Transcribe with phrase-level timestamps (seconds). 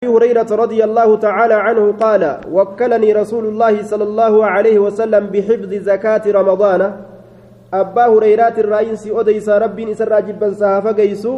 [0.00, 2.22] أبي هريرة رضي الله تعالى عنه قال
[2.56, 6.80] وكلني رسول الله صلى الله عليه وسلم بحفظ زكاة رمضان.
[7.74, 11.34] أبا هريرة الرئيس أديس ربي إسر جبا سهافا قيسو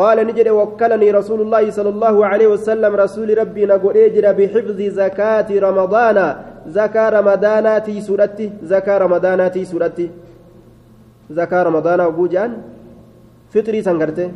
[0.00, 5.48] قال نجد وكلني رسول الله صلى الله عليه وسلم رسول ربي نقول إجر بحفظ زكاة
[5.66, 6.18] رمضان.
[6.66, 10.10] زكاة رمضان تي سورتي زكاة رمضان تي سورتي.
[11.30, 12.50] زكاة رمضان وجوجان
[13.54, 14.26] فطري سنغرتي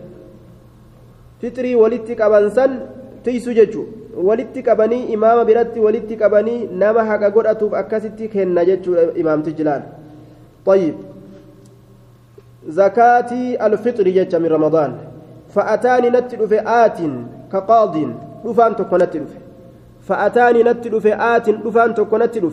[1.42, 2.70] فطري ولدتك أبنسن
[3.24, 3.86] tiisu jechuun
[4.28, 9.84] walitti qabanii imaama biratti walitti qabanii nama haqa godhatuuf akkasitti kenna jechuudha imaamtichi laal
[10.66, 10.94] طيب
[12.68, 13.30] زكاة
[13.66, 14.90] الفطر جت من رمضان
[15.54, 16.98] فأتاني نتلو في آت
[17.52, 17.94] كقاض
[18.46, 19.26] رفان تكون نتلو
[20.08, 22.50] فأتاني نتلو في آت رفان تكون نتلو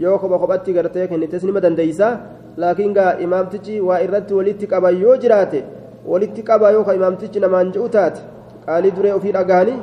[0.00, 2.06] yoo koba kophatti gartee kennites nima dandeeysa
[2.56, 5.60] laakiin gaa imaamtichi waa irratti walitti qaba yoo jiraate
[6.06, 8.20] walitti qaba yoo ka imaamtichi namaan je'u taate
[8.66, 9.76] qaalii duree ofii dhagahanii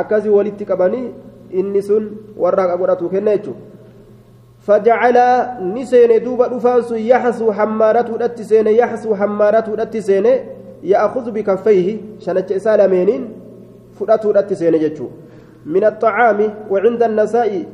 [0.00, 1.06] akkasii walitti qabanii
[1.60, 3.60] inni sun warraaqa godhatu kenna jechuudha
[4.66, 5.26] fajacala
[5.74, 10.32] ni seene duuba dhufaan sun yaxsuu hammaaratuudhatti seene yaxsuu hammaaratuudhatti seene
[10.92, 13.28] ya'khudhu bikaffayhi shanacha isaa lameeniin
[13.98, 15.24] fudhatuudhatti seene jechuudha
[15.66, 17.64] من الطعام وعند النساء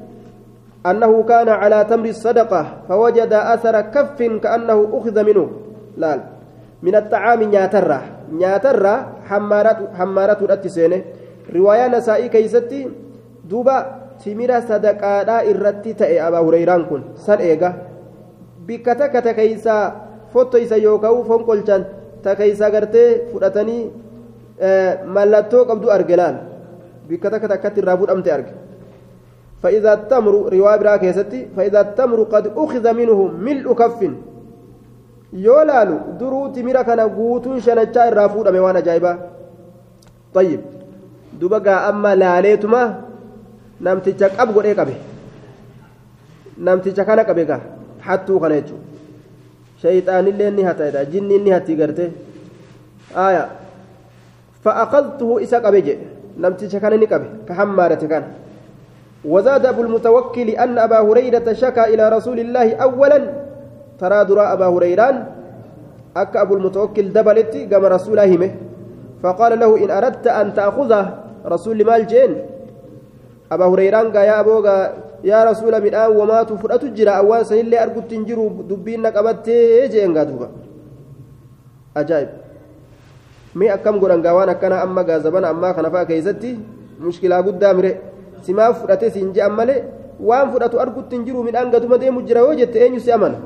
[0.86, 5.50] أنه كان على تمر الصدقة فوجد أثر كف كأنه أخذ منه
[5.96, 6.20] لا
[6.82, 8.00] من الطعام نياترة
[8.32, 8.94] نياترة
[9.28, 11.00] حمارة حمارة الأتسينه
[11.56, 12.80] riwaayaa nasaa'ii keeysatti
[13.50, 13.76] duuba
[14.22, 17.72] timira sadaqaadhaa irratti ta'e abaa hureyraan kun san eega
[18.66, 19.82] bikka takka ta keeysaa
[20.32, 21.86] fottoysa yookaan fonqolchan
[22.22, 23.82] ta keeysaa gartee fudhatanii
[25.18, 26.36] mallattoo qabdu arge laal
[27.08, 28.52] bikka takka takkatti irraa fudhamte arge
[29.62, 34.00] فإذا التمر رواية برا كيستي فإذا التمر قد أخذ منه ملء كف
[35.32, 39.18] يولالو درو تمرة كان قوتون شنجا الرافود أمي جايبة
[40.34, 40.60] طيب
[41.32, 42.82] duba gaa amma laaleetuma
[43.80, 44.94] namticha qab godhee qabe.
[46.58, 47.60] Namticha kana qabe gaa
[48.00, 48.86] hattuu kana jechuudha.
[49.82, 52.12] Shayxaanillee ni hata jinni ni hatti garte.
[53.14, 53.60] Aya
[54.64, 55.94] فأخذته إسا قبيجي
[56.38, 58.24] نمتش كان نقبه كحمارة كان
[59.24, 63.20] وزاد أبو المتوكل أن أبا هريرة شكى إلى رسول الله أولا
[64.00, 65.16] ترى درا أبا هريران
[66.16, 68.54] أك أبو المتوكل دبلت قام رسول الله
[69.22, 71.04] فقال له إن أردت أن تأخذه
[71.44, 72.36] rasuulli maal jeen
[73.50, 74.82] aba hureyraan gaa yaa aboogaa
[75.30, 80.14] yaa rasuula midhaan wamaatu fudhatu jira awwaan sanillee argutti hin jiru dubbiin na qabattee jeen
[80.16, 80.48] gaa duuba
[81.94, 82.28] ajaa'ib
[83.54, 86.50] mee akkam godhan gaa waan akkana amma gaa zabana ammaa kana fa'a keessatti
[87.06, 87.92] mushkilaa guddaa mire
[88.46, 89.80] simaaf fudhate siin je'an malee
[90.30, 93.38] waan fudhatu argutti hin jiru midhaan gaduma deemu jira yoo jette eenyu si amana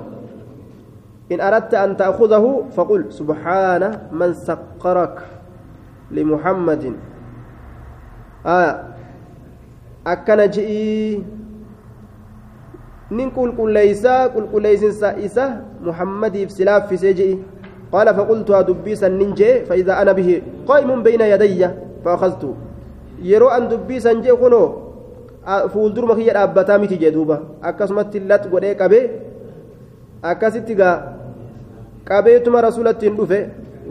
[1.33, 2.45] إن أردت أن تأخذه
[2.77, 3.83] فقل سبحان
[4.13, 5.17] من سقرك
[6.11, 6.93] لمحمد
[10.05, 11.25] akkana ji'ii
[13.11, 15.51] nin qulqulleeysaa qulqulleeysinsa isa
[15.81, 17.35] muhammadiif silaaffisee ji'i
[17.95, 21.63] قال فقلت دبيسا ننجي فإذا أنا به قائم بين يدي
[22.05, 22.55] فأخذته
[23.23, 24.85] يرو أن دبيسا نجي كنو
[25.45, 29.11] fuuldura makiyya dhaabbataa miti jee duuba akkasumatti lat godhee qabee
[30.31, 30.95] akkasitti gaa
[32.09, 33.41] qabeetuma rasuulatti hin dhufe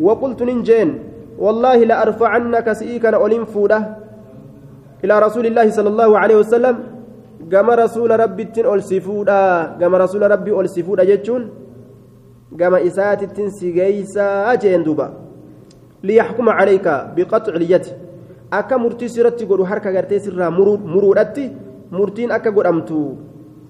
[0.02, 0.96] waqultu nin jeen
[1.38, 3.80] wallaahi la arfacannaka si'ii kana olin fuudha
[5.04, 6.76] إلى رسول الله صلى الله عليه وسلم
[7.52, 9.42] كما رسول ربي تن ألسفودا
[9.80, 11.42] كما رسول ربي ألسفودا جتون
[12.60, 15.08] كما إسات تنسيجيسا أجين دوبا
[16.04, 17.86] ليحكم عليك بقطع اليد
[18.54, 20.50] أكا مرتي سيرتي قولوا حركة قرتي سرها
[20.94, 21.46] مرورتي
[21.92, 23.00] مرتين أكا قرأمتو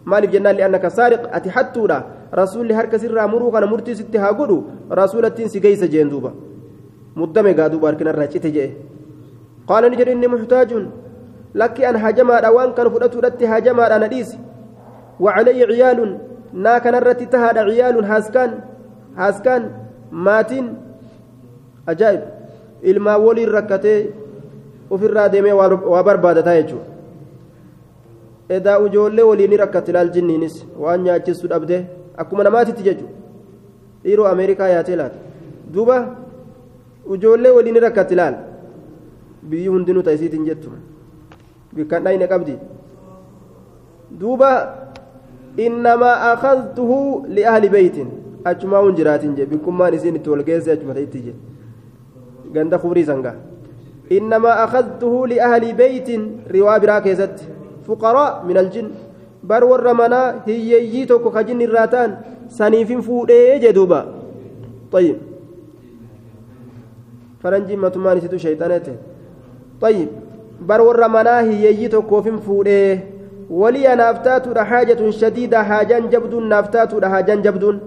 [0.06, 1.98] maaliif jennaan li'annaka saariq ati hattuudha
[2.40, 4.58] rasuulli harka sirraa muruu kana murtii sitti haa godhu
[5.00, 6.32] rasuulattiin si geeysa jeen duuba
[7.16, 8.70] muddame gaa duuba harkinarraa cite jee
[9.70, 10.86] qaala ni jedhe inni muxtaajuun
[11.53, 14.38] lakki an hajamaadha waan kan fudhatuudhatti hajamaadha na dhiisi
[15.19, 16.00] وعلي عيال
[16.53, 18.52] نا كان الرتي تهاد عيال هاسكان
[19.18, 19.64] هاسكان
[20.12, 20.68] ماتين
[22.84, 24.00] ilmaa waliin rakkatee
[24.94, 25.53] ofirraa deemee
[25.91, 26.86] waa barbaadataa jechuudha
[28.55, 31.78] edaa ijoollee waliin rakkate ilaal jinniinis waan nyaachisu dhabde
[32.23, 33.16] akkuma namaatitti jechuudha
[34.03, 35.17] dhiiroo ameerikaa yaatee laata
[35.73, 35.97] duuba
[37.16, 38.35] ijoollee waliin rakkate ilaal
[39.50, 40.92] biyyi hundinuu ta'isiitiin jechuudha.
[41.75, 42.55] Bikkan dhayne qabdi
[44.20, 44.52] duuba
[45.58, 48.08] innamaa akhadtuhu liahli beytin
[48.52, 51.34] achumaa hun jiraatin je bikkummaan isiin itti wal geesse achuma ta'itti je
[52.55, 53.35] ganda kubrii sanga
[54.17, 56.25] innamaa akhadtuhu liahli beytin
[56.55, 57.46] riwaa biraa keessatti
[57.87, 58.90] fuqaraa min aljin
[59.43, 62.17] bar warra manaa hiyyeeyyii tokko ka jinni irraa ta'an
[62.59, 64.02] saniifin fuudhee je duuba
[64.93, 65.17] طيب
[67.43, 68.96] فرنجي ما تماني ستو شيطانته
[69.81, 70.09] طيب
[70.59, 73.02] bar warra manaa hiyyeeyyii tokkoofin fuudhee
[73.50, 77.82] waliya naaftaatuudha haajatun shadiida haajaan jabduun naaftaatuudha haajaan jabduun.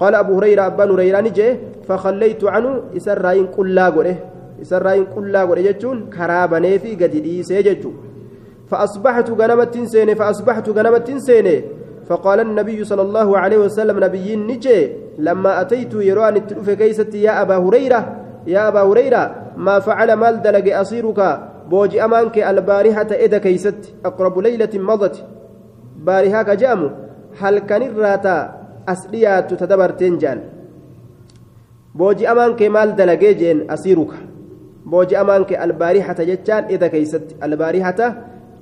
[0.00, 1.56] قال أبو هريرة أبان هريرة نجي
[1.88, 4.16] فخليت عنه إسرائيل كلا قوله
[4.62, 7.90] إسرائيل كلا قوله جتون كرابني في قديدي سيجتو
[8.70, 11.64] فأصبحت غنمت سيني فأصبحت غنمت سيني
[12.08, 17.56] فقال النبي صلى الله عليه وسلم نبي نجي لما أتيت يروان التلوف كيستي يا أبا
[17.56, 18.00] هريرة
[18.46, 19.22] يا أبا هريرة
[19.56, 21.20] ما فعل مال دلق أصيرك
[21.70, 25.24] بوجي أمانك البارحة إذا كيست أقرب ليلة مضت.
[25.96, 26.90] بارحة كجامو
[27.40, 30.40] هل كان الراتا أسليات تدبرتين جان؟
[31.94, 34.12] بوجي أمانك مال دلقي جين أصيرك
[34.86, 38.00] بوجي أمانك البارحة جتان إذا كيست البارحة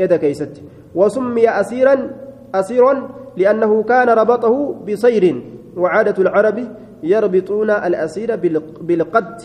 [0.01, 0.63] إذا كيست.
[0.95, 2.11] وسمي أسيرا
[2.55, 5.43] أسيرا لأنه كان ربطه بصير
[5.77, 6.59] وعادة العرب
[7.03, 8.37] يربطون الأسير
[8.81, 9.43] بالقد.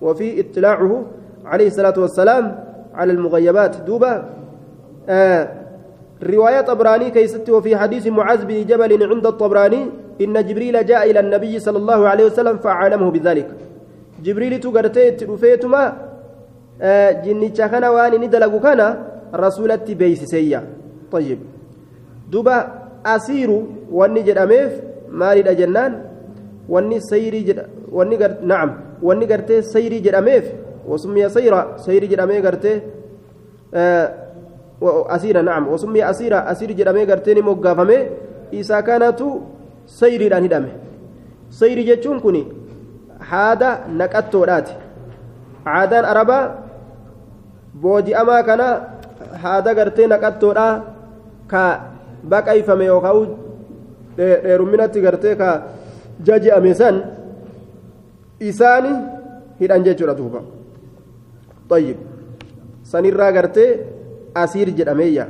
[0.00, 1.06] وفي اطلاعه
[1.44, 3.76] عليه الصلاة والسلام على المغيبات.
[3.86, 4.24] دوبا
[5.08, 5.48] آه
[6.22, 9.82] رواية طبراني كيست وفي حديث معاذ بن جبل عند الطبراني
[10.20, 13.48] إن جبريل جاء إلى النبي صلى الله عليه وسلم فعلمه بذلك.
[14.24, 15.82] جبريل تقرتي تلفيتما
[16.82, 18.80] آه جني كان واني ندلق كان
[19.34, 20.60] رسولتي بيسسيا
[21.12, 21.38] طيب.
[22.30, 22.56] دوبا
[23.06, 23.50] أسير
[23.90, 24.72] واني جراميف
[25.10, 25.92] مالي جنان
[26.68, 28.16] واني سيري جد واني.
[28.42, 28.70] نعم
[29.02, 30.44] واني قرتي سيري جراميف
[30.88, 32.80] وسمي سيرا سيري جرامي قرتي
[33.74, 34.06] آه
[35.16, 37.98] أسيرا نعم وسمي أسيرا أسير جرامي قرتي مقافمي
[38.52, 39.20] إذا كانت
[39.86, 40.72] سيري دان هدامه
[41.50, 42.62] سيري جتشون كوني
[43.30, 43.70] haada
[44.00, 44.74] naqattoodhaati
[45.76, 46.44] aadaan arabaa
[47.82, 48.68] booji'amaa kana
[49.44, 50.66] haada gartee naqattoodha
[51.52, 51.62] ka
[52.34, 53.28] baqayfame yookaan
[54.16, 55.50] dheerumminatti gartee ka
[56.26, 57.02] jaji'ame san
[58.50, 58.92] isaani
[59.60, 60.42] hidhan jechuudha
[61.72, 61.96] طيب.
[62.84, 63.66] سنرى غرتي
[64.36, 65.28] أسير جرمية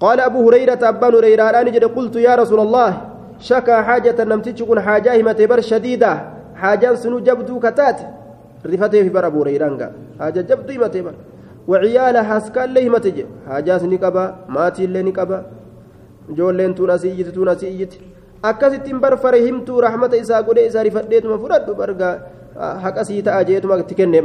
[0.00, 2.90] قال أبو هريرة أبان هريرة قلت يا رسول الله
[3.48, 6.12] شكا حاجة نمتج كن حاجة همتبر شديدة
[6.62, 7.98] حاجة سنو جبدو كتات.
[8.66, 11.14] رفتي في بر أبو هريرة حاجة جبدو همتبر
[11.68, 15.02] وعيال حسكال له همتج حاجة نقبا ماتي اللي
[16.74, 18.00] tun asii iyyiti tun asii iyyiti
[18.42, 22.08] akkasittiin bar farahimtuu rahmata isaa godhee isaa rifadheetuma fudhadhu barga
[22.56, 24.22] haqa sii ta'a jeetuma itti kennee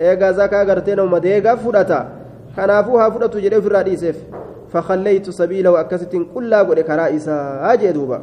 [0.00, 2.06] eegaa zakaa gartee nama deegaa fudhata.
[2.56, 4.16] Kanaafuu haa fudhatu jedhee ofirraa dhiiseef.
[4.74, 8.18] فخليت سبيله أكست كلا قد كرا إساء دوبا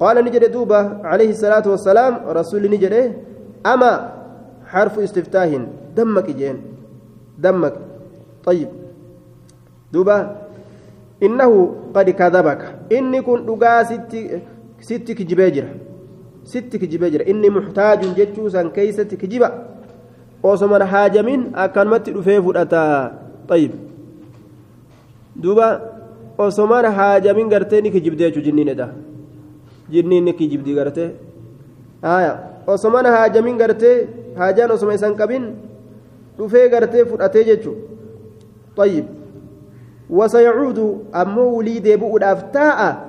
[0.00, 0.80] قال نجد دوبا
[1.10, 2.94] عليه الصلاة والسلام رسول نجد
[3.66, 3.92] أما
[4.66, 5.52] حرف استفتاه
[5.96, 6.56] دمك جين
[7.38, 7.74] دمك
[8.44, 8.68] طيب
[9.92, 10.16] دوبا
[11.22, 11.50] إنه
[11.94, 12.62] قد كذبك
[12.92, 14.20] إني كن دغا ستي
[14.80, 15.66] ستي كجباجر
[16.44, 19.48] ستي كجباجر إني محتاج جتوسا كيست كجبا
[20.42, 23.12] وسمن حاجمين أكنمت دفee fudhata
[23.48, 23.70] طيب
[25.36, 25.80] duuba
[26.38, 28.88] osomaan haajamin gartee ni kijibde jechuu jinniinedha
[29.90, 31.10] jinniin ni kijibdi gartee
[32.02, 35.44] haya osomaan haajamin gartee haajaan osoma isan qabin
[36.38, 37.76] dhufee gartee fudhatee jechuu
[38.76, 39.04] طيب
[40.10, 43.08] وسيعود أمو ولي ديبو الأفتاء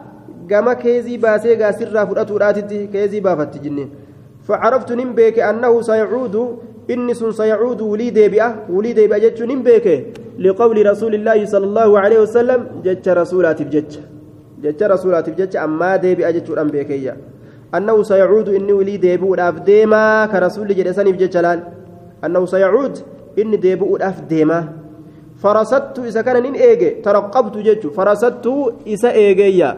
[0.50, 3.90] كما كيزي باسي غاسر فرأتو راتتي كيزي بافت جنين
[4.48, 4.92] فعرفت
[6.90, 10.06] نمبيك أنه سيعود إني سن سيعود ولي ديبئة ولي ديبئة جتش نمبيك
[10.40, 14.00] لقول رسول الله صلى الله عليه وسلم جتش رسولات بجتش.
[14.64, 17.18] جتش رسولات بجتش أما ديبئة جتش أمبيكية
[17.76, 21.60] أنه سيعود إني ولي ديبو الأفديما كرسول جلساني بجتش لال
[22.26, 22.98] أنه سيعود
[23.40, 24.60] إني ديبو الأفديما
[25.38, 29.78] فرصدت إذا كان نين إيجي ترقبت جتشو فرصدت إذا إيجيا.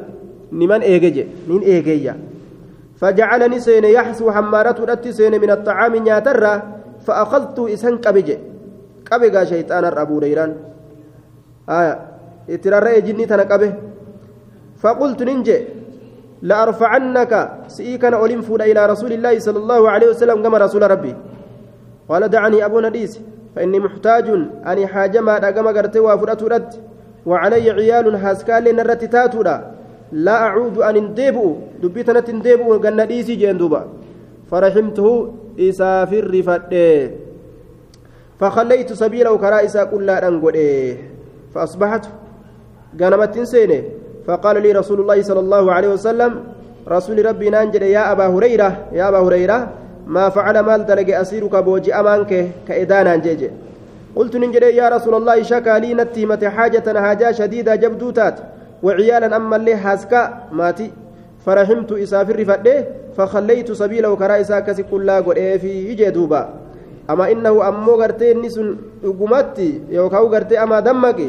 [0.51, 2.15] نمن إيجي نين إيجيا.
[2.99, 6.78] فجعلني سين يحسو حمارة رتي سين من الطعام نياترة.
[7.05, 8.37] فأخذت إسان قبجي
[9.11, 10.55] قبجا شيطان أبو ريران
[11.69, 11.99] آية.
[12.49, 13.73] إترى جني تنقبه
[14.81, 15.57] فقلت ننجي
[16.41, 17.33] لأرفعنك
[17.67, 21.15] سيكن أولنفود إلى رسول الله صلى الله عليه وسلم كما رسول ربي.
[22.09, 23.19] قال دعني أبو نديس
[23.55, 24.25] فإني محتاج
[24.65, 26.69] أني حاجة ما دقم قرتي وفرأت رد
[27.25, 29.55] وعلي عيال هاسكال نرت تاتولا
[30.11, 33.81] لا أعود أن انديبو دبيتنا تنديبو قلنا ديسي جندوبا.
[34.49, 37.11] فرحمته إسافر رفده
[38.39, 40.57] فخليت سبيله كرائسا كل أنقل
[41.55, 42.05] فأصبحت
[42.99, 43.83] قنمت سينه
[44.27, 46.31] فقال لي رسول الله صلى الله عليه وسلم
[46.87, 49.69] رسول ربي نانجل يا أبا هريرة يا أبا هريرة
[50.07, 53.49] ما فعل مال دلق أسيرك بوجي أمانك كإدانا جيجي
[54.15, 58.35] قلت ننجري يا رسول الله شكا لي نتيمة حاجة حاجة شديدة جبدوتات
[58.83, 60.91] وعيالا أما اللي حاسكا ماتي
[61.45, 62.87] فرحمت إسافر فده
[63.19, 66.41] فخليت سبيله كرا إساكس كلا قد في جدوبا
[67.11, 68.67] أما إنه أمو غرتي نسن
[69.03, 71.19] أقمتي يوكاو غرتي أما دمك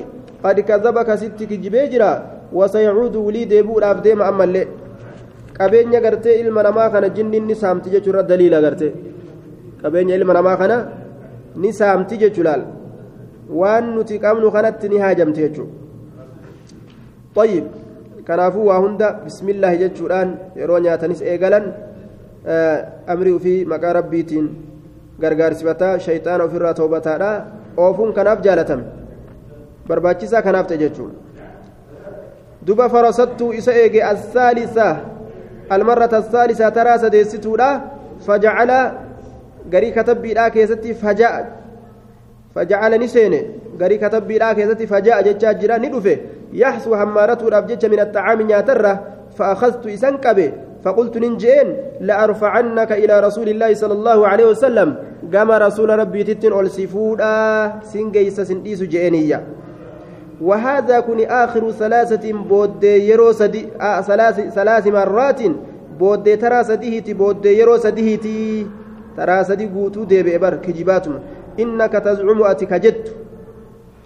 [0.45, 2.13] قد كذبك ستك جبيجرا
[2.53, 4.65] وسيعود ولي ديبو الأفديم أما اللي
[5.61, 8.93] qabeenya gartee ilma namaa kana jinni ni saamti jechuudha daliila gartee
[9.83, 10.77] qabeenya ilma namaa kana
[11.63, 12.63] ni saamti jechuu laal
[13.61, 15.81] waan nuti qabnu kanatti ni haajamti jechuudha
[17.35, 17.65] طيب
[18.31, 21.67] kanaafuu waa hunda bismillaahi jechuudhaan yeroo nyaatanis eegalan
[23.15, 24.49] amrii ofii maqaa rabbiitiin
[25.23, 27.31] gargaarsifataa shayxaana ofirraa toobataadha
[27.85, 28.85] oofuun kanaaf jaalatame
[29.89, 31.17] barbaachisaa kanaaf ta'e jechuudha
[32.67, 34.91] duba farasattuu isa eege asaalisa
[35.73, 37.81] المرة الثالثة ترى سديستودا
[38.27, 38.71] فجعل
[39.73, 41.35] غري كتبي لا كيستي فجاء
[42.55, 43.35] فجعل نسين
[43.81, 46.17] غري كتبي لا كيستي فجاء ججا جرا ندفه
[46.53, 49.01] يحسو همارته ربجج من الطعام نياترة
[49.37, 50.19] فأخذت إسان
[50.85, 54.95] فقلت ننجين لأرفعنك إلى رسول الله صلى الله عليه وسلم.
[55.35, 59.41] قام رسول ربي تتن ألسفودا سنجيس سنديس جئنية.
[60.41, 65.41] وهذا كن آخر ثلاثة بود يرو سدي آه ثلاث ثلاث مرات
[65.99, 68.67] بود ترى سديهتي بود يرو سديهتي.
[69.17, 71.19] ترى سدي قوتو دي بإبر كجباتم
[71.61, 73.09] إنك تزعم أتك جد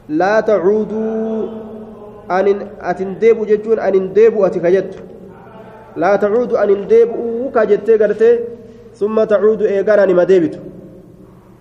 [0.09, 1.74] لا تعودوا.
[2.29, 4.99] atin deebu jechuun anin deebu ati ka jettu.
[5.97, 8.41] Laa tacuudu anin deebi'u ka jettee gartee
[8.93, 10.59] summa tacuudu eeganaa nima deebitu.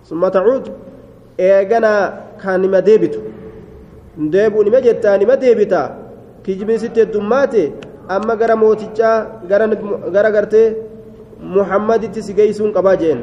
[0.02, 0.70] Summa tacuudu
[1.38, 3.20] eeganaa kaanima deebitu.
[4.18, 5.90] Deebi'u nima jetta nima deebita.
[6.42, 7.72] Kijibni sitti heddummaate
[8.08, 9.26] amma gara mootichaa
[10.12, 10.76] gara gartee
[11.40, 13.20] muhammaditti si geeysuun qabaa jeen.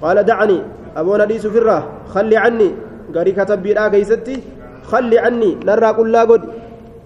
[0.00, 0.62] Qaala dacni
[0.94, 2.68] aboona dhiisu firraa kalli canni
[3.12, 4.42] garii katabbiidhaa keeysatti
[4.90, 6.48] kalli canni narraa qullaa godhi.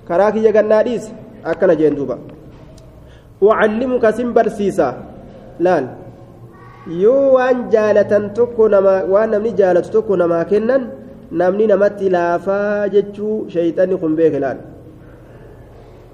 [0.08, 1.10] Karaa kiyya gannaa dhiise
[1.50, 2.16] akkana jeen duuba.
[3.40, 4.86] Ucallimuka sin barsiisa.
[5.64, 5.84] Laal
[7.02, 10.82] yoo waan jaalatan tokko nama waan namni jaalatu tokko namaa kennan
[11.40, 14.58] namni namatti laafaa jechuu shayxanni kun beeke laal.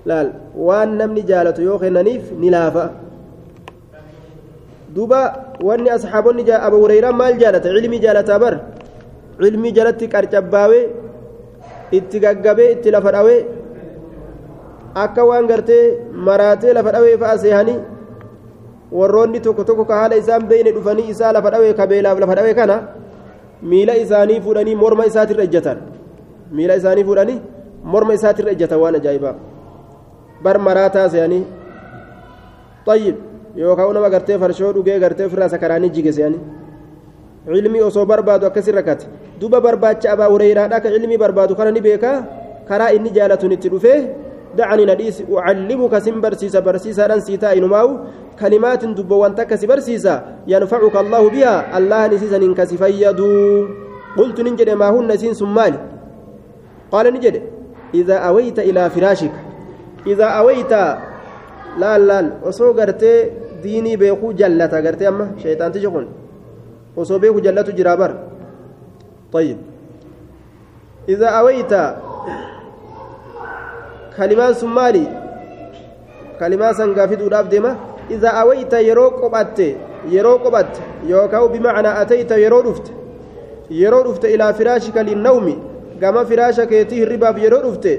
[0.08, 0.28] Laal
[0.66, 2.84] waan namni jaalatu yoo kennaniif ni laafa.
[4.94, 5.20] Duuba
[5.68, 7.68] wanni asxaabonni abu hurayraan maal jaalata?
[7.74, 8.54] Cilmii jaalataa bar?
[9.40, 10.84] Cilmii jalatti qarcabbaawee
[11.98, 13.40] itti gaggabee itti lafa dhawee
[15.04, 15.84] akka waan gartee
[16.28, 17.78] maraatee lafa dhawee fa'a seehanii
[18.98, 22.76] warroonni tokko tokko ka haala isaan beeyne dhufanii isaa lafa dhawee kabeelaaf lafa dhawee kana
[23.70, 25.78] miila isaanii fuudhanii morma isaatirra ejjatan.
[26.56, 27.38] Miila isaanii fuudhanii
[27.92, 29.34] morma isaatirra ejjatan waan ajaa'ibaa
[30.44, 31.42] bar maraataa seeyanii
[32.86, 33.16] xayyib
[33.62, 36.40] yookaan nama gartee farshoo dhugee gartee ofirraa sakaraanii jige seeyanii
[37.54, 39.06] cilmii osoo barbaadu akkasii rakkate
[39.40, 42.18] duba barbaacha abaa hureyraadha ka cilmii barbaadu kana ni beekaa?
[42.68, 43.98] Karaa inni jaalatuun itti dhufee
[44.56, 47.88] دعني نديس أعلمك سن برسيسا برسيسا رنسيتا إنماو
[48.40, 50.14] كلمات دبوان تكسي برسيسا
[50.48, 51.78] ينفعك الله بها.
[51.78, 53.28] الله نسيسا إنكسي فيدو
[54.16, 55.78] قلت ننجد ما هن سين سمالي
[56.92, 57.36] قال نجد
[57.94, 59.34] إذا أويت إلى فراشك.
[60.06, 60.72] إذا أويت
[61.76, 63.12] لا لا وصو قرتي
[63.62, 64.78] ديني بيقو جلتا.
[64.80, 66.06] قرتي أما؟ شيطان تجقون
[66.96, 68.10] وصو بيقو جلتو جرابر.
[69.32, 69.58] طيب.
[71.08, 71.72] إذا أويت
[74.16, 75.04] kalimaan sun maali
[76.40, 77.76] kalimaa san gaafiduudhaaf deema
[78.16, 79.68] idaa awayta yeroo qophatte
[80.16, 80.82] yeroo qophatte
[81.12, 82.92] yookaan bimacnaa atayta yeroo dhufte
[83.80, 85.56] yeroo dhufte ilaa firaashika linnawmi
[86.00, 87.94] gama firaasha keetii hirribaaf yeroo dhufte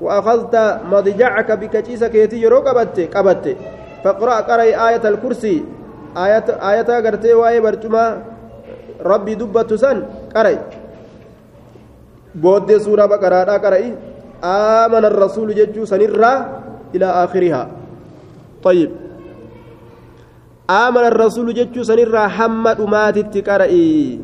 [0.00, 0.54] وأخذت
[0.92, 3.56] مضجعك بكتيس كيتي يرو قبت قبت
[4.04, 5.64] فاقرأ قرأ آية الكرسي
[6.16, 8.22] آية آية قرتي واي برجما
[9.00, 10.02] ربي دبت سن
[10.36, 10.58] قرأ
[12.34, 13.56] بود سورة بقرة
[14.44, 16.32] آمن الرسول ججو سنرا
[16.94, 17.62] إلى آخرها.
[18.62, 18.90] طيب.
[20.70, 24.20] آمن الرسول ججو سنرا حمد مات التكارئي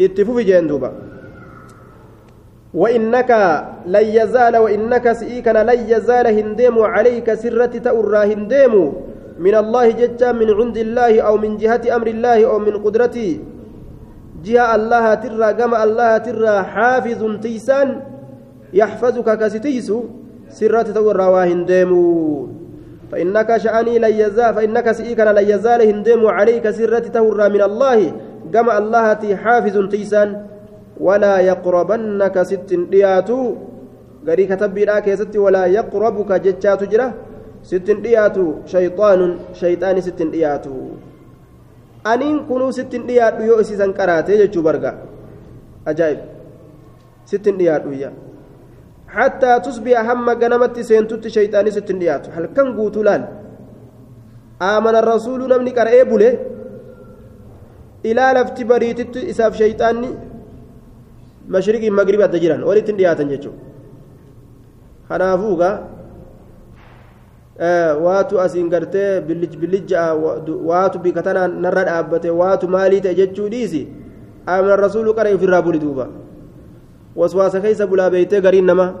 [0.00, 0.90] اتفوف جندوبا
[2.74, 3.30] وإنك
[3.86, 8.74] لن يزال وإنك سئيكنا لن يزال هنديم عليك سرة تأرى هنديم
[9.38, 13.40] من الله ججا من عند الله أو من جهة أمر الله أو من قدرتي.
[14.44, 17.88] جهة الله ترى كما الله ترى حافظ تيسان
[18.72, 19.92] يحفظك كستيس
[20.48, 22.48] سرات تورى وهندمو
[23.12, 27.98] فإنك شأني لا يزال فإنك سئيكنا لا يزال هندمو عليك سرات تورى من الله.
[28.52, 29.06] كما الله
[29.42, 30.28] حافظ تيسان
[31.00, 33.40] ولا يقربنك ست دياتو.
[34.26, 37.06] غري كتب لا كيست ولا يقربك جتات جرا.
[37.62, 39.20] ست دياتو شيطان
[39.54, 40.76] شيطان ست دياتو.
[42.06, 44.92] أنين كنوا ست دياتو يو إسيسان كراتي جتشو برغا
[45.88, 46.18] أجائب
[47.30, 48.10] ست دياتو يا
[49.11, 53.21] حتى تصبح هم جنمت سينتوت شيطاني ستنديات هل كان قوتلان
[54.61, 56.31] آمن الرسول نمني كرئي بوله
[58.03, 60.09] ilaa lafti bariititti isaaf shayxaanni
[61.53, 63.61] mashriqii magriba adda jiran walitti hin dhiyaatan jechuudha
[65.09, 65.75] kanaafuu gaa
[68.05, 69.21] waatu asiin gartee
[69.61, 70.13] billijja'a
[70.69, 73.81] waatu bika tanaan narra dhaabbate waatu maalii ta'e jechuu dhiisi
[74.45, 76.07] amna rasuulu qara ofirraa buli duuba
[77.16, 78.92] waswaasa keessa bulaa beeytee gariin namaa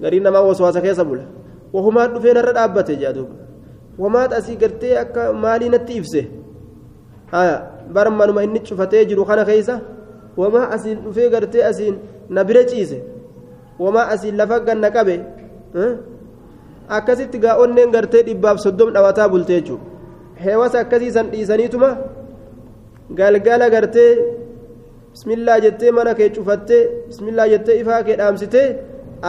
[0.00, 1.24] gariin namaa waswaasa keessa bula
[1.72, 3.34] wahumaan dhufee narra dhaabbate jedha duuba
[3.98, 6.22] wamaat asii gartee akka maalii natti ibse
[7.94, 9.80] bara manuma inni cufatee jiru kana keessa
[10.36, 11.96] wamaa asiin dhufee gartee asiin
[12.28, 13.02] na bira ciise
[13.78, 15.20] wamaa asiin lafa ganna qabe
[16.88, 19.84] akkasitti gaa onneen gartee dhibbaaf soddom dhawataa bulte jechuudha
[20.44, 21.90] heewasa akkasii san dhiisaniituma
[23.18, 24.10] galgala gartee
[25.18, 28.66] bismillaa jettee mana kee cufattee bismillaa jettee ifaa kee dhaamsitee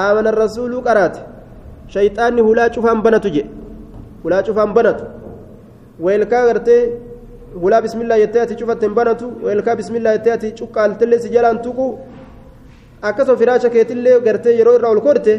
[0.01, 1.19] aamana rasuuluu qaraate
[1.93, 3.49] shayxaanni hulaa cufaan banatu jedhe
[4.23, 5.05] hulaa cufaan banatu
[6.07, 6.81] weelkaa gartee
[7.63, 11.87] hulaa bismillaa jettee ati cufatte hin banatu weelkaa bismillaa jettee ati cuqqaaltillee si jalaan tuqu
[13.11, 15.33] akkasuma firaasha keetillee gartee yeroo irraa ol korte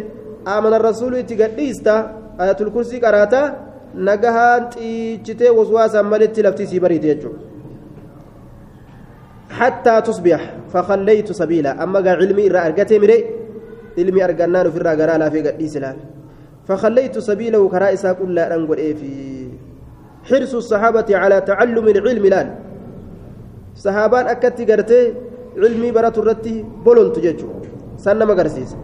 [0.57, 1.95] amana rasuulu itti gadhiista
[2.47, 3.47] ayatul kursii qaraataa
[4.11, 7.50] nagahaan xiichitee waswaasaan malitti laftii sii bariite jechuudha
[9.51, 11.83] حتى تصبح فخليت سبيلا.
[11.83, 13.25] أما قال علمي إرى أرقتي مري
[13.99, 15.79] علمي أرقنان في الرقرا لا في قديس
[16.69, 19.11] فخليت سبيله كرائسا كل أنقل إيه في.
[20.29, 22.49] حرص الصحابة على تعلم العلم الآن
[23.77, 25.15] صحابان أكدت قرتي
[25.57, 27.49] علمي برات الرتي بولون تججو
[27.97, 28.77] سنة مقرسيس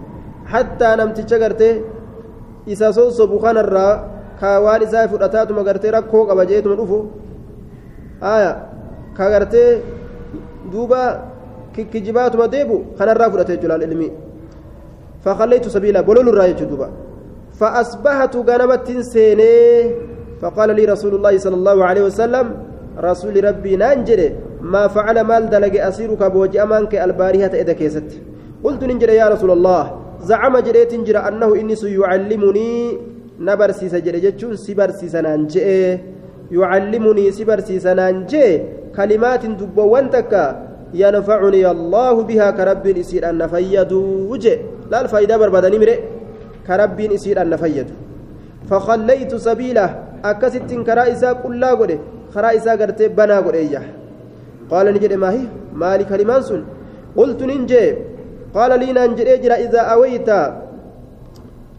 [0.46, 1.70] حتى نمت قرتي
[2.72, 3.88] إسا صوص بخان الرا
[4.40, 6.98] كاوان إسا فرأتات مقرتي ركو قبجيت من أفو
[8.22, 8.52] آية.
[9.18, 9.80] كاقرتي
[10.72, 11.02] دوبا
[11.92, 14.08] كجبات ما ديبو خان الرا فرأتي جلال علمي
[15.24, 16.88] فخليت سبيلا بولون الرا دوبا
[17.58, 19.56] فأصبحت غنمت سيني.
[20.40, 22.46] فقال لي رسول الله صلى الله عليه وسلم
[23.00, 24.20] رسول ربي ننجر
[24.60, 28.10] ما فعل مال دلق أسيرك بوج أمانك البارهة إذا كيست.
[28.64, 29.82] قلت ننجر يا رسول الله
[30.28, 32.70] زعم جريت نجر أنه إني سيعلمني
[33.40, 35.68] نبرسي سجر جتشون سبرسي سنانجئ
[36.52, 38.48] يعلمني سبرسي سنانجئ
[38.96, 40.44] كلمات دبوان تكا
[40.94, 44.58] ينفعني الله بها كرب إسير أن نفيدوا وجه.
[44.90, 45.98] لا الفايدة بربادني مرئ
[46.66, 47.96] كرب إسير أن نفيدوا
[48.70, 49.88] فخليت سبيله.
[50.24, 51.98] أكست كرا إسا كلا قده
[52.34, 53.82] كرا إسا قرتي بنا قده
[54.70, 56.64] قال نجد ما هي؟ مالي كلمان سن؟
[57.16, 57.94] قلت ننجي.
[58.54, 59.22] قال لي ننجي
[59.64, 60.28] إذا أويت.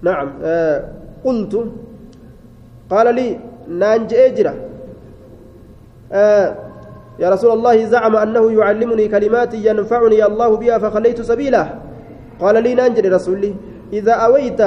[0.01, 0.27] نعم.
[0.43, 0.83] آه
[1.25, 1.53] قلت.
[2.91, 4.53] قال لي ننجي اجرا
[6.11, 6.66] آه
[7.19, 11.65] يا رسول الله زعم أنه يعلمني كلمات ينفعني الله بها فخليت سبيله
[12.41, 13.51] قال لي ننجي رسولي
[13.93, 14.61] إذا أويت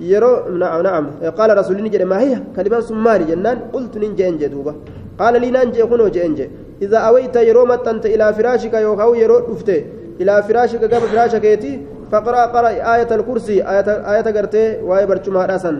[0.00, 4.72] qaala rasuulli jedhe maa hiya kalimaan sun maali jennaan qultu nin jeen jee duuba
[5.18, 6.48] qaala lii naan jee kunoo jeen jee
[6.80, 9.76] idaa awayta yeroo maxxante ilaa firaashika yookaan yeroo dhufte
[10.22, 11.74] ilaa firaashika gama firaasha keetii
[12.12, 15.76] faqraa qara aayata alkursii aayata gartee waa'ee barcumaadhaa san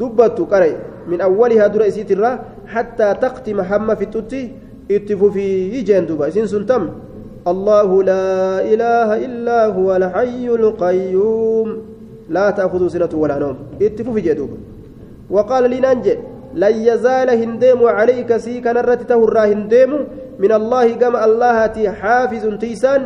[0.00, 0.70] dubbattu qare
[1.10, 2.34] min awwalihaa dura isiitirraa
[2.74, 4.42] hattaa taqtima hamma fixutti
[4.88, 6.46] itti fufii jeen duuba isiin
[7.48, 11.68] الله لا إله إلا هو الحي القيوم.
[12.28, 13.56] لا تأخذ سنة ولا نوم.
[13.82, 14.50] اتفوا في جدوب
[15.30, 16.14] وقال لي ننجي
[16.54, 19.90] لن يزال هنديم عليك سيك نرت تهرى هنديم.
[20.38, 21.56] من الله كما الله
[22.00, 23.02] حافظ تيسان.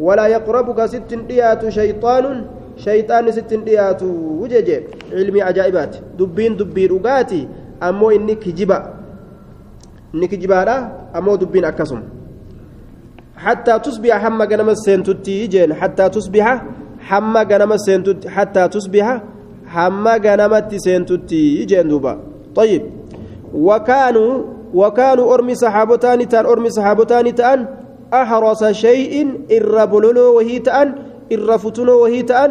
[0.00, 2.24] ولا يقربك ست ديات شيطان.
[2.76, 4.02] شيطان ست ديات
[4.42, 4.68] وجج
[5.12, 6.18] علمي عجائبات.
[6.18, 7.48] دبين دبين رقاتي
[7.82, 8.78] أمو إنك جبا.
[10.14, 10.62] إنك جبا
[11.16, 12.00] أمو دبين أكسم
[13.36, 16.46] حتى تصبح حما جنم السنتوتي جين حتى تصبح
[17.08, 19.20] hamma ganama seentutti hattaa tusbiha
[19.74, 22.18] hamma ganamatti seentutti jeen duuba.
[22.54, 22.82] طيب
[23.54, 24.42] وكانوا
[24.74, 27.66] وكانوا أرمي صحابتان تان أرمي صحابتان تان
[28.14, 30.94] أحرص شيء الربلولو وهي تان
[31.32, 32.50] الرفتنو وهي تان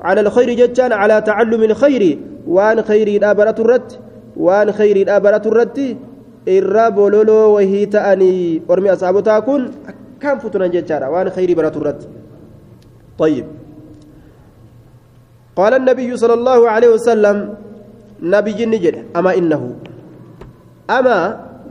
[0.00, 3.92] على الخير جتان على تعلم الخير وان خير الآبرة الرد
[4.36, 5.96] وان خير الآبرة الرد
[6.48, 9.62] الربلولو وهي تاني أرمي أصحابتا كن
[10.20, 12.00] كم فتنا جتان وان خير برة الرد
[13.18, 13.46] طيب
[15.56, 17.36] قال النبي صلى الله عليه وسلم
[18.22, 19.62] نبي نجد أما إنه
[20.90, 21.18] أما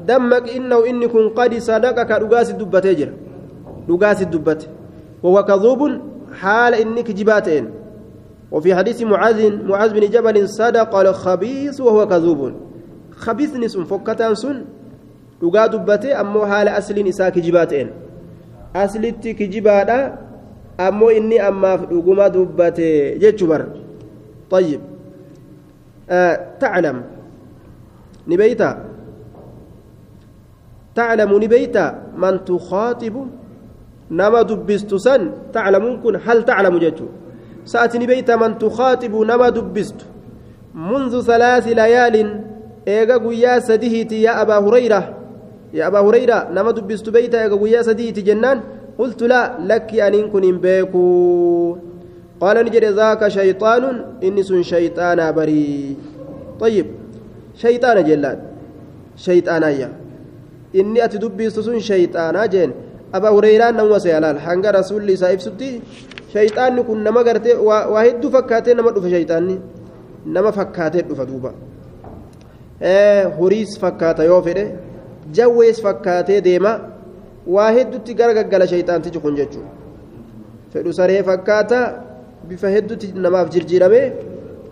[0.08, 3.10] دمك إنه كن قد صدقك رقاس الدبة تجر
[3.90, 4.62] رقاس الدبة
[5.24, 5.82] وهو كذوب
[6.40, 7.66] حال إنك جباتين
[8.52, 12.67] وفي حديث معاذ معاذ بن جبل صدق الخبيث وهو كذوب
[13.18, 14.66] خبيث نسم فكتان سن
[15.44, 17.90] رقا دبته أمو حال أصل إساك جباتين
[18.76, 20.28] أصلتي كجباتا
[20.78, 23.66] ammoo inni ammaaf dhuguma dubbate jechuu bar
[24.50, 24.80] طيب
[26.10, 27.04] آه تعلم
[28.28, 28.86] نبيتا
[30.96, 31.78] تعلم نبيت
[32.16, 33.16] من تخاطب
[34.12, 37.06] نما دبست سن تعلمون هل تعلم جتو
[37.66, 40.00] سأتني بيت من تخاطب نما دبست
[40.76, 42.16] منذ ثلاث ليال
[42.88, 45.02] إيغا قويا سديهتي يا أبا هريرة
[45.74, 48.60] يا أبا هريرة نما دبست بيت إيغا قويا سديهتي جنان
[49.00, 51.06] قلت لا لك أن كن بيكو
[52.42, 53.84] قال نجد ذاك شيطان
[54.24, 55.96] إني سن شيطان بري
[56.60, 56.86] طيب
[57.56, 58.38] شيطان جلال
[59.16, 59.90] شيطان يا
[60.76, 62.72] إني أتدبست سن شيطان جن
[63.16, 65.72] أبا هريرة نما سيالال حنق رسول الله سايف ستي
[66.34, 69.56] shayxaanni kun nama gartee waa hedduu fakkaatee nama dhufe shayxaanni
[70.36, 71.52] nama fakkaatee dhufa duuba.
[72.82, 74.66] Horiis fakkaata yoo fedhe
[75.32, 76.80] jawwees fakkaatee deema
[77.48, 79.72] waa hedduutti gara gaggala shayxaantichi kun jechuudha
[80.74, 81.80] fedhu saree fakkaata
[82.48, 84.06] bifa hedduutti namaaf jirjiiramee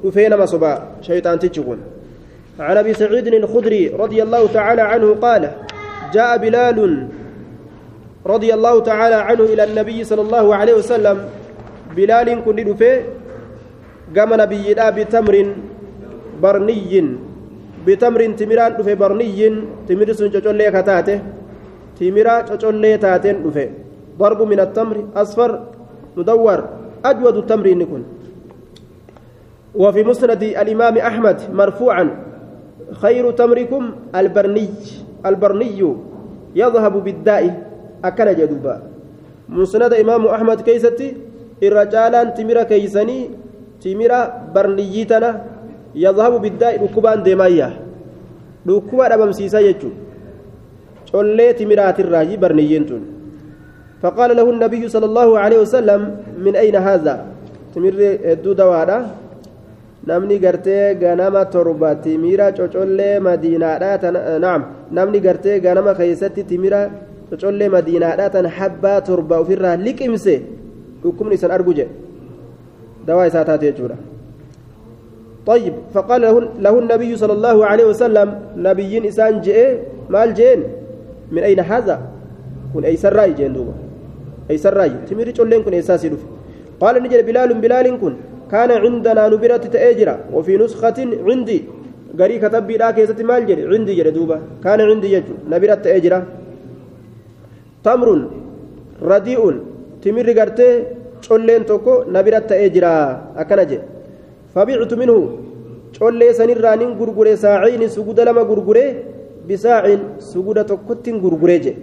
[0.04, 1.80] dhufee nama sobaa shayxaantichi kun
[2.60, 5.52] عن ابي سعيد الخدري رضي الله تعالى عنه قال
[6.14, 7.08] جاء بلال
[8.26, 11.18] رضي الله تعالى عنه إلى النبي صلى الله عليه وسلم
[11.96, 12.96] بلال كن دفه
[14.16, 15.36] قام نبينا بتمر
[16.42, 17.16] برني
[17.86, 19.42] بتمر تمران دفه برني
[19.88, 21.18] تمر سن چچولي كتاته
[22.00, 23.70] تمرا چچولي تاتين دفه
[24.20, 25.52] ضرب من التمر أصفر
[26.18, 26.60] مدور
[27.06, 28.04] أجود التمر نكون.
[29.76, 32.06] وفي مسند الإمام أحمد مرفوعا
[33.02, 33.84] خير تمركم
[34.16, 34.70] البرني
[35.26, 35.80] البرني
[36.56, 37.44] يذهب بالداء
[38.04, 38.76] أكل جدوبا.
[39.50, 41.10] مسند إمام أحمد كيستي
[41.56, 43.32] caalaan timira keeysanii
[43.80, 45.30] timira barniyyiitana
[45.96, 47.70] yadhabu biddaa'i dhukkubaan deemaayya
[48.68, 49.94] dhukkuba dhabamsiisaa jechuu
[51.12, 53.04] collee timiraatirraayi barniyyiin tun
[54.06, 56.02] فقال له النبي صلى الله عليه وسلم
[56.46, 57.14] من أين هذا
[57.74, 57.94] تمر
[58.30, 58.98] هدو دوادا
[60.06, 64.54] namni gartee ganama torba timira cocollee madiinaadhaa
[64.94, 66.82] namni gartee ganama keessatti timira
[67.30, 70.36] cocollee madiinaadhaa tan habbaa torba ofirraa liqimse
[71.02, 71.94] dhukkubni isan argu jedhe
[73.08, 73.98] dawaa isaa taate jechuudha
[75.46, 78.28] طيب فقال له, له النبي صلى الله عليه وسلم
[78.58, 79.58] نبي إسان جئ
[80.10, 80.60] مال جين
[81.32, 81.96] من أين هذا؟
[82.74, 83.74] كن أي سراي جين دوبا.
[84.50, 85.06] أي سراي.
[85.10, 86.10] تميري تشولين كن إساسي
[86.82, 88.14] قال نجد بلال بلال كن.
[88.52, 91.60] كان عندنا نبرة تأجرة وفي نسخة عندي.
[92.20, 94.38] غري كتب بلا كيسة مال جري عندي جري دوبا.
[94.64, 95.34] كان عندي يجو.
[95.50, 96.20] نبرة تأجرة.
[97.86, 98.08] تمر
[99.02, 99.42] رديء.
[100.02, 100.70] تمر غرتي
[101.26, 102.70] colleen tokko na bira ta'ee
[104.56, 105.20] fabictu minhu
[105.98, 108.86] collee sanirraa nin gurgure saaciini suguda lama gurgure
[109.48, 111.82] bisaacin suguda tokkottin gurgure jedhe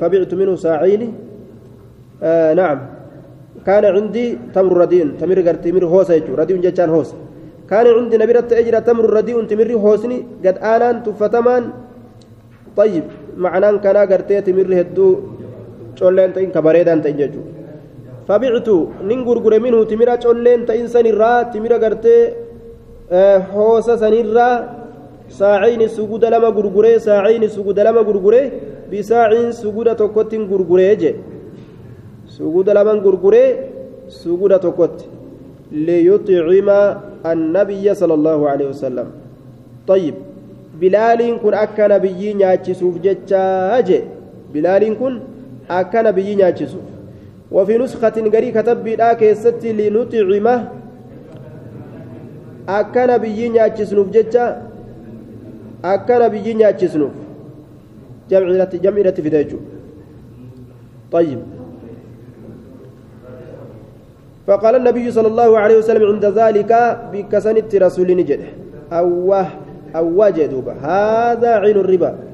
[0.00, 1.08] fabictu minhu saaciini
[2.60, 2.78] نعم
[3.66, 7.10] كان عندي تمر رديء تمر تمر هوسة يجو رديء جتان هوس
[7.70, 11.62] كان عندي نبرة أجرة تمر رديء تمر هوسني قد آنان تفتمان
[12.78, 13.04] طيب
[13.36, 15.08] معناه كان قرتي تمر هدو
[16.02, 17.14] colleen ta'in ka bareedaan ta'in
[19.08, 22.34] nin gurgure minhu timira colleen ta'in sanirraa timira gartee
[23.54, 24.54] hoosa sanirraa
[25.38, 28.52] saacayni suguda lama gurguree saacayni suguda lama gurguree
[28.90, 31.12] bisaaciin suguda tokkottin gurguree je
[32.36, 33.48] suguda laman gurguree
[34.20, 35.04] suguda tokkotti
[35.86, 36.78] liyuxcima
[37.32, 39.08] annabiyya sala allahu alehi wasalam
[39.86, 40.14] طيب
[40.80, 43.98] bilaaliin kun akka nabiyyii nyaachisuuf jechaa je
[44.52, 45.14] bilaaliin kun
[45.68, 46.78] akka nabiyyi nyaachisu
[47.52, 50.56] وفي نسخة غري كتبيدها كيستي لنطعمه.
[52.62, 54.62] akka nabiyyi nyaachisnuuf jecha
[55.82, 57.10] akka nabiyyi nyaachisnuuf
[58.30, 59.70] jam'i irratti fida jechuudha
[61.12, 61.38] طيب.
[64.46, 66.72] فقال النبي صلى الله عليه وسلم عند ذلك
[67.12, 68.40] بكسنت رسول نجد.
[68.92, 69.46] أوه
[69.96, 70.72] أوه جدوبة.
[70.72, 72.31] هذا عين الربا.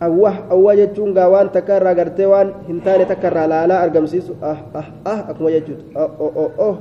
[0.00, 4.36] Awwah awwaa jechuun gaa waan takka irraa gartee waan hin taane takka irraa laalaa argamsiisu
[4.42, 6.76] ah ah ah akkuma jechuudha oh oh oh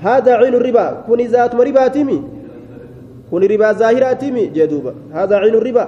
[0.00, 2.18] هذا عين الربا كوني ذات مربا تيمي
[3.30, 5.84] كوني ربا ظاهرة تيمي جدوبا هذا عين الربا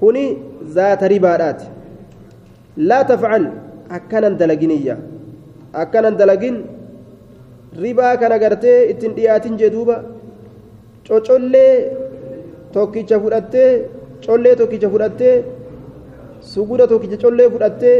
[0.00, 0.24] كوني
[0.64, 1.60] ذات ربا رات
[2.80, 3.44] لا تفعل
[3.90, 4.96] أكنا دلقينية
[5.76, 6.56] أكنا دلقين
[7.84, 8.96] ربا كان قرتي
[11.10, 11.90] cocollee
[12.72, 13.70] tokkicha fudhattee
[14.26, 15.34] collee tokkicha fudhattee
[16.52, 17.98] suguda tokkicha collee fudhattee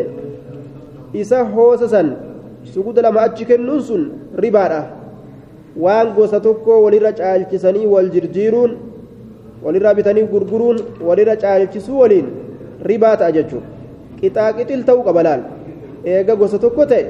[1.23, 2.09] isa hoosa san
[2.75, 4.03] suguda lama achi kennuun sun
[4.45, 4.81] ribaadha
[5.85, 8.73] waan gosa tokko walirra caalchisanii wal jirjiiruun
[9.65, 10.79] walirraa bitanii gurguruun
[11.09, 12.29] walirra caalchisuu waliin
[12.91, 13.67] ribaa ta'a jechuudha
[14.21, 15.43] qixaaqixil ta'uu qaba laal
[16.15, 17.05] eega gosa tokko ta'e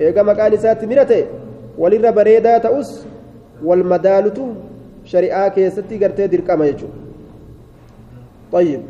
[0.00, 1.22] eega maqaan isaatti mira ta'e
[1.84, 2.90] walirra bareedaa ta'us
[3.68, 4.48] wal madaalutu
[5.12, 7.01] shari'aa keessatti gartee dirqama jechuudha
[8.52, 8.80] طيب.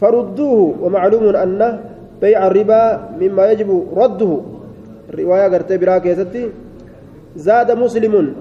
[0.00, 1.80] فردوه ومعلوم أن
[2.20, 2.82] بيع الربا
[3.20, 4.32] مما يجب رده.
[5.14, 6.14] رواية قرتي براكي
[7.36, 8.34] زاد مسلم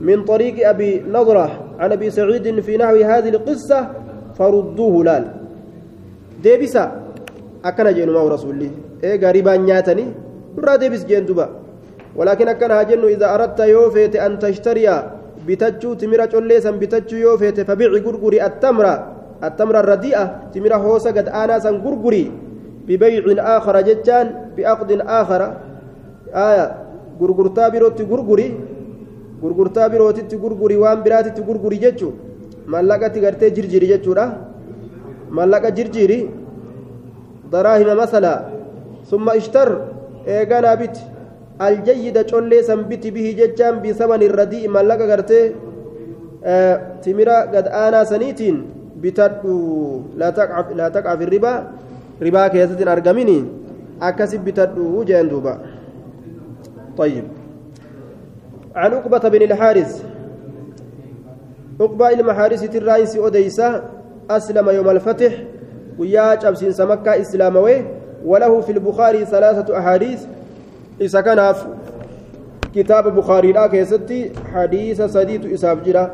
[0.00, 3.80] من طريق أبي نضرة عن أبي سعيد في نحو هذه القصة
[4.38, 5.24] فردوه لال.
[6.42, 6.84] ديبسا.
[7.64, 8.70] أكن جين ما رسولي
[9.04, 10.06] إيه غريبا نياتني.
[10.58, 11.48] نرى ديبس جين دوبا
[12.16, 14.88] ولكن أكن هاجن إذا أردت يوفيت أن تشتري
[15.46, 19.15] بتجو تمرة جليسا بتجو يوفيت فبيع غرغري التمرة.
[19.44, 22.24] التمرة الرديئة تمرة هوسا قد آناسا غرغري
[22.88, 23.24] ببيع
[23.56, 25.42] آخر جتان بعقد آخر
[26.34, 26.66] آية
[27.20, 28.48] غرغرتا بروتي غرغري
[29.42, 32.14] gurgurtaa birootitti gurguri waan biraatitti gurguri jechuun
[32.72, 34.24] mallaqatti gartee jirjiri jechuudha
[35.38, 36.18] mallaqa jirjiri
[37.52, 38.38] daraahima masalaa
[39.10, 39.68] summa ishtar
[40.36, 41.02] eeganaa biti
[41.66, 45.44] aljayyida collee san biti bihi jechaan bisaman irradii mallaqa gartee
[47.02, 48.56] timira gad aanaa saniitiin
[49.06, 49.54] bitadhu
[50.24, 51.32] laa taqca fi
[52.26, 53.40] ribaa keessatti hin argamini
[54.10, 55.56] akkasi bitadhu jeen duuba.
[56.96, 57.24] طيب
[58.74, 60.02] عن عقبة بن الحارث
[61.80, 63.82] عقبة المحارس الرئيس أديسة
[64.30, 65.32] أسلم يوم الفتح
[65.98, 67.84] ويا جبسين سمكة إسلاموي
[68.24, 70.24] وله في البخاري ثلاثة أحاديث
[71.00, 71.54] إذا كان
[72.74, 76.10] كتاب بخاري لا كيستي حديث صديق إساف جرا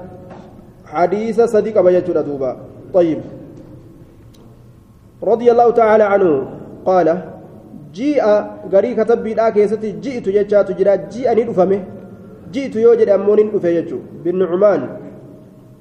[0.87, 2.57] حديث صديق بيجر دوبا
[2.95, 3.21] طيب
[5.23, 6.31] رضي الله تعالى عنه
[6.85, 7.09] قال
[7.95, 8.25] جيء
[8.73, 11.81] غري كتب لا كيستي جئت ججات جرا جيء ندفمه
[12.53, 14.81] جئت يوجد أمون ندفه بالنعمان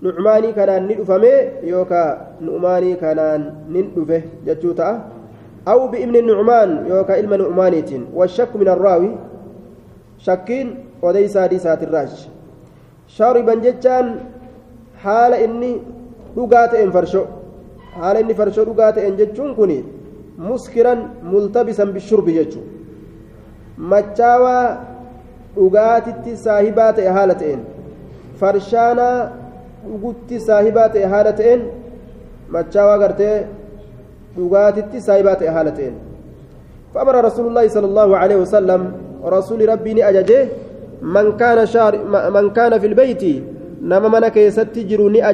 [0.01, 1.31] nucmaanii kanaan ni dhufame
[1.71, 2.09] yookaa
[2.41, 3.43] nu'maanii kanaan
[3.73, 4.93] nin dhufe jechuu ta'a
[5.73, 9.11] aw bi'ibni nucmaan yookaa ilma nucmaaniitiin washakku min arraawi
[10.27, 10.71] shakkiin
[11.09, 12.23] odeysaa dhiisaatirraash
[13.17, 14.09] shariban jechaan
[15.03, 15.71] haala inni
[16.35, 17.23] dhugaa ta'een farsho
[17.99, 19.71] haala inni farshoo dhugaa ta'een jechuun kun
[20.49, 20.99] muskiran
[21.31, 22.65] multabisan bishurbi jechuu
[23.91, 24.65] machaawaa
[25.55, 27.61] dhugaatitti saahibaa ta'e haala ta'een
[28.39, 29.17] farshaanaa
[29.89, 31.67] dhugutti saahibaa ta'e haala ta'een
[32.55, 33.35] machaawaa gartee
[34.37, 35.99] dhugaatitti saahibaa ta'e haala ta'een
[36.93, 38.81] فأمر رسول الله صلى الله عليه وسلم
[39.23, 40.47] رسول ربي أججه
[41.01, 41.93] من كان شار
[42.35, 43.23] من كان في البيت
[43.81, 45.29] نما من كيست جروني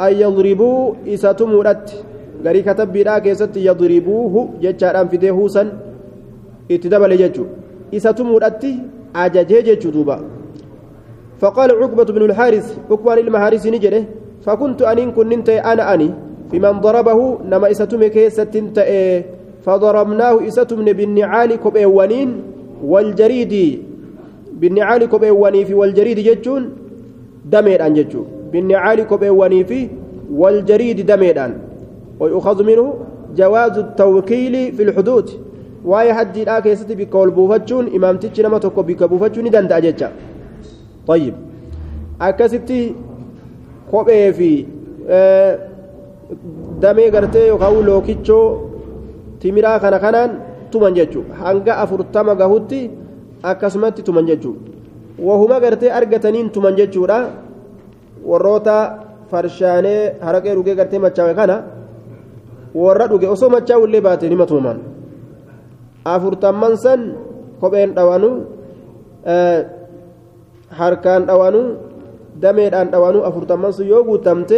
[0.00, 1.86] أن يضربوا إساتمورت
[2.44, 4.34] غري كتب بلا كيست يضربوه.
[4.62, 5.62] جتشاران في دهوسا
[6.70, 7.44] اتدبل جتشو.
[7.96, 8.64] إساتمورت
[9.16, 10.16] أججه جتشو دوبا.
[11.40, 14.04] فقال عقبة بن الحارث عقبة المحارث نجده
[14.44, 16.10] فكنت أنين كنت أنا أني.
[16.50, 18.54] في من ضربه نما إستم كيسة
[19.64, 22.30] فضربناه إستم بالنعال كبيوانين
[22.84, 23.54] والجريد.
[24.60, 26.62] بالنعال كبيواني في والجريد جتون
[27.44, 29.88] دمير أن جتون بالنعال كبيواني في
[30.32, 31.52] والجريد دمير أن
[32.20, 32.94] ويؤخذ منه
[33.36, 35.30] جواز التوكيل في الحدود
[35.84, 40.08] واي حد لا كيستي بكول بوفتشون إمام تيتش نما تكو بك بوفتشون دندا جتشا
[41.06, 41.34] طيب
[42.20, 42.94] akkasitti
[43.90, 44.50] kophee fi
[46.80, 48.44] damee gartee yookaan lookichoo
[49.40, 50.30] timiraa kana kanaan
[50.70, 52.80] tuman jechuudha hanga afurtama gahutti
[53.52, 54.60] akkasumatti tuman jechuudha
[55.28, 57.18] wahuma gartee argataniin tuman jechuudha
[58.29, 58.77] warroota
[59.31, 61.57] farshaanee haraqee dhugee gartee machaawe kana
[62.83, 64.77] warra dhuge osoo machaa'u illee baate nima tuman
[66.13, 67.01] afurtamman san
[67.61, 68.29] kopheen dhawanu
[70.79, 71.61] harkaan dhawanu
[72.43, 74.57] dameedhaan dhawanu afurtamman sun yoo guutamte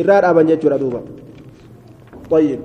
[0.00, 1.00] irraa dhaaban jechuudha duuba
[2.30, 2.60] طيب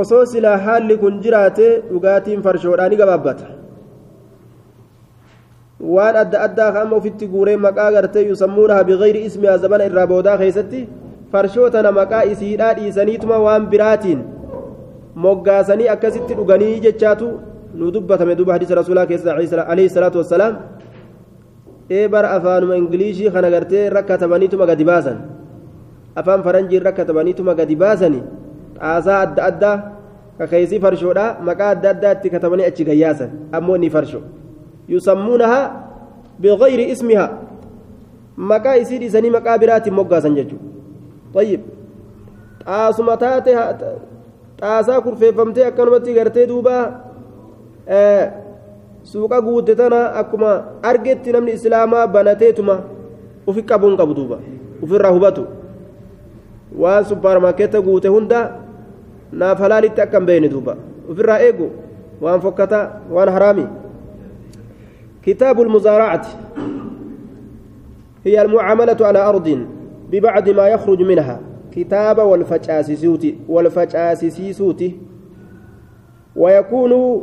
[0.00, 3.46] osoo silaa haalli kun jiraate dhugaatiin farshoodhaa ni gabaabbata
[5.83, 10.87] waan adda addaa ka'ama ofitti guuree maqaa gartee yusammuunaha bigayri ismihaa zabana irraa boodaa keessatti
[11.31, 14.21] farshoo tana maqaa isiidhaa dhiisaniituma waan biraatiin
[15.25, 17.27] moggaasanii akkasitti dhuganii jechaatu
[17.79, 19.35] nu dubbatame duba hadiisa rasuulaa keessa
[19.73, 20.55] alayhi salaatu wassalaam
[21.97, 25.17] ee bara afaanuma ingiliishii kana gartee rakkatabaniituma gadi baasan
[26.15, 28.21] afaan faranjiin rakkatabaniituma gadi baasani
[28.79, 29.75] xaasaa adda addaa
[30.37, 34.21] kakeessii farshoodha maqaa adda addaa itti katabanii achi gayyaasan ammoo inni farsho
[36.39, 37.27] bigayri ismiha
[38.37, 40.73] maqaa isii dhiisanii maqaa biraatiin moggaasan jechuudha
[41.33, 41.61] طيب
[45.03, 46.75] kurfeeffamtee akkanumatti gartee duuba
[49.03, 50.51] suuqa guute tana akkuma
[50.83, 52.75] argetti namni islaamaa banateetuma
[53.47, 54.37] ufi qabuun qabu duuba
[54.83, 55.43] ufirraa hubatu
[56.81, 58.39] waan suppaarmaarkeetta guute hunda
[59.31, 60.77] naaf halaalitti akka hin beekne duuba
[61.11, 61.67] ufirraa eegu
[62.21, 62.79] waan fokkata
[63.15, 63.65] waan haraami
[65.25, 66.27] kitaabu lmuzaaracati
[68.25, 69.67] هي المعاملة على أرض
[70.11, 71.39] ببعد ما يخرج منها.
[71.71, 72.17] كتاب
[73.49, 74.97] والفجاسيسوتي
[76.35, 77.21] ويكون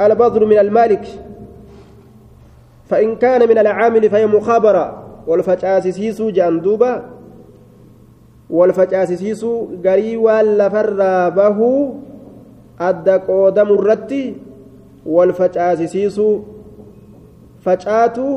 [0.00, 1.06] البذر من المالك.
[2.88, 5.04] فإن كان من العامل فهي مخابرة.
[5.26, 7.02] والفجاسيسو جندوبة
[8.50, 11.58] والفجاسيسو قريوا لفر به
[12.80, 14.34] أدى قودم الرتي.
[15.06, 16.40] والفجاسيسو
[17.68, 18.28] فجاتو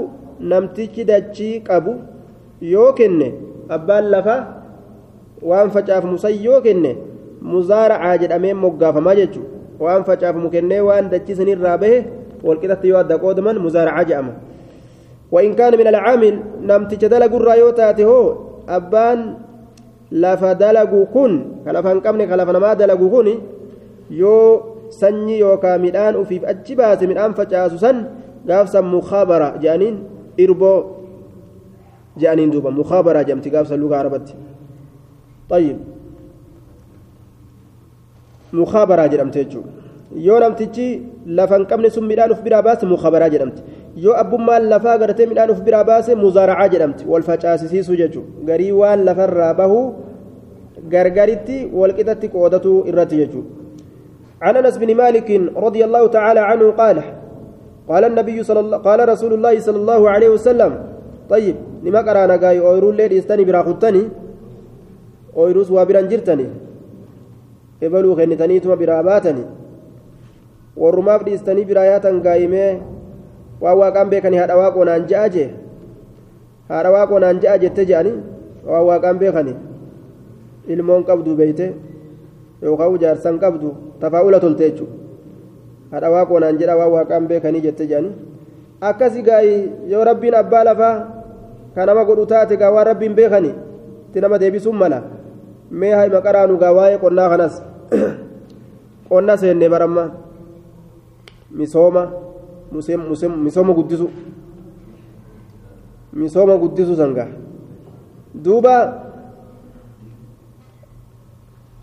[0.42, 2.02] namtichi dachii qabu
[2.62, 3.28] yoo kenne
[3.70, 4.36] abbaan lafa
[5.50, 6.98] waan facaafamu san yoo kenne
[7.42, 11.98] muzaaracaa jedhamee moggaafamaa jechuudha waan facaafamu kennee waan dachii sanirraa bahe
[12.44, 14.34] walqixatti yoo adda qoodaman muzaaracaa jedhama
[15.32, 16.36] وإن كان من العامل
[16.68, 18.36] نمتج دلق الرايوتات هو
[18.70, 19.20] أبان
[20.12, 23.28] lafa dalagu kun ka lafan qabne ka lafa namaa dalagu kun
[24.12, 27.08] yoo sanyii yookaan midhaan ufiif achi baase
[28.50, 29.98] gaafsan mukaabara jedhaniin
[30.38, 30.78] irboo
[32.22, 34.34] je'aniin duuba mukaabaraa jedhamti gaafsa lugaa arabatti
[35.52, 35.78] طيب
[39.12, 39.70] jedhamte jechuudha
[40.28, 40.86] yoo namtichi
[41.38, 43.62] lafa hin qabne sun midhaan uf biraa baase mukaabaraa jedhamti
[44.06, 49.06] yoo abbummaan lafaa gartee midhaan uf biraa baase muzaaracaa jedhamti wal facaasisiisuu jechuudha garii waan
[49.10, 49.86] lafarraa bahuu
[50.94, 53.60] gargaritti walqixatti qoodatu irratti jechuudha
[54.42, 55.30] عن انس بن مالك
[55.66, 56.98] رضي الله تعالى عنه قال
[57.90, 60.72] قال النبي صلى الله قال رسول الله صلى الله عليه وسلم
[61.30, 64.04] طيب لما قرانا قاي اويرو ليد استني برا خطني
[65.38, 66.48] اويروس وابران جرتني
[67.82, 69.44] baatani
[70.78, 72.80] warrumaaf dhiistanii biraa yaatan gaayimee
[73.62, 75.50] waan waaqaan beekanii haadha waaqoo naan je'a jee
[76.70, 78.14] haadha waaqoo naan je'a jette je'ani
[78.70, 79.54] waan waaqaan beekani
[80.76, 81.68] ilmoon qabdu beeyte
[82.62, 84.96] yookaan jaarsan qabdu tafaa'ula tolte jechuudha
[85.92, 88.12] haadha waaqoo naan jedha waan waaqaan beekanii jette jedhani
[88.90, 89.56] akkasi gaayi
[89.92, 90.96] yoo rabbiin abbaa lafaa
[91.76, 93.52] ka nama godhu taate gaa waan rabbiin beekani
[94.08, 95.00] itti nama deebisuun mala
[95.72, 97.56] mee haa maqaraanu gaa waa'ee qonnaa kanas
[99.10, 100.04] qonna seenne baramma
[101.60, 102.04] misooma
[103.46, 104.08] misooma guddisu
[106.14, 107.28] misooma guddisu sangaa
[108.44, 108.76] duuba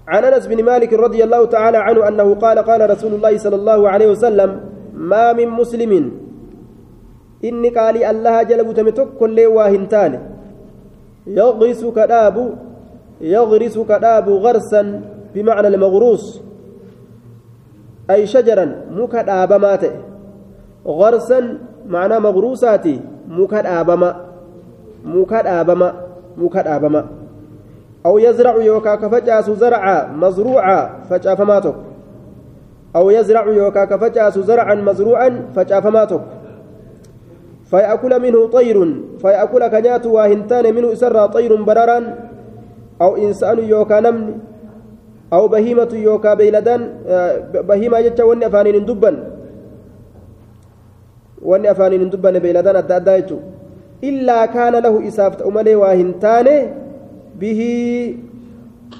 [0.08, 3.88] عن انس بن مالك رضي الله تعالى عنه انه قال قال رسول الله صلى الله
[3.88, 4.50] عليه وسلم
[4.96, 5.92] ما من مسلم
[7.42, 10.18] inni qaalii allaha jala butame tokkollee waa hin taane
[11.26, 12.58] yagrisu ka dhaabu
[13.20, 15.02] yagrisu ka dhaabu garsan
[15.34, 16.42] bimacna almagruus
[18.08, 19.94] ay shajaran muka dhaabamaa ta'e
[20.84, 21.58] garsan
[29.10, 31.84] facaasu zarca mazruuca facaafamaa tokko
[32.94, 36.38] aw yazracu yookaa ka facaasu zarcan mazruucan facaafamaa tokko
[37.68, 38.78] فيأكل منه طير
[39.22, 41.98] فيأكل كنيات واهنتان منه إسرى طير بررا
[43.02, 44.38] أو إنسان يوكا نمن
[45.32, 46.80] أو بهيمة يوكا بيلدان
[47.68, 49.12] بهيمة جتا وني أفانين دبا
[51.42, 53.36] وني أفانين دبا بيلدان أدى أدى
[54.04, 56.48] إلا كان له إسافة أملي واهنتان
[57.40, 57.60] به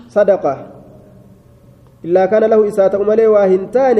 [0.08, 0.56] صدقة.
[2.04, 3.98] إلا كان له إسافة أملي واهنتان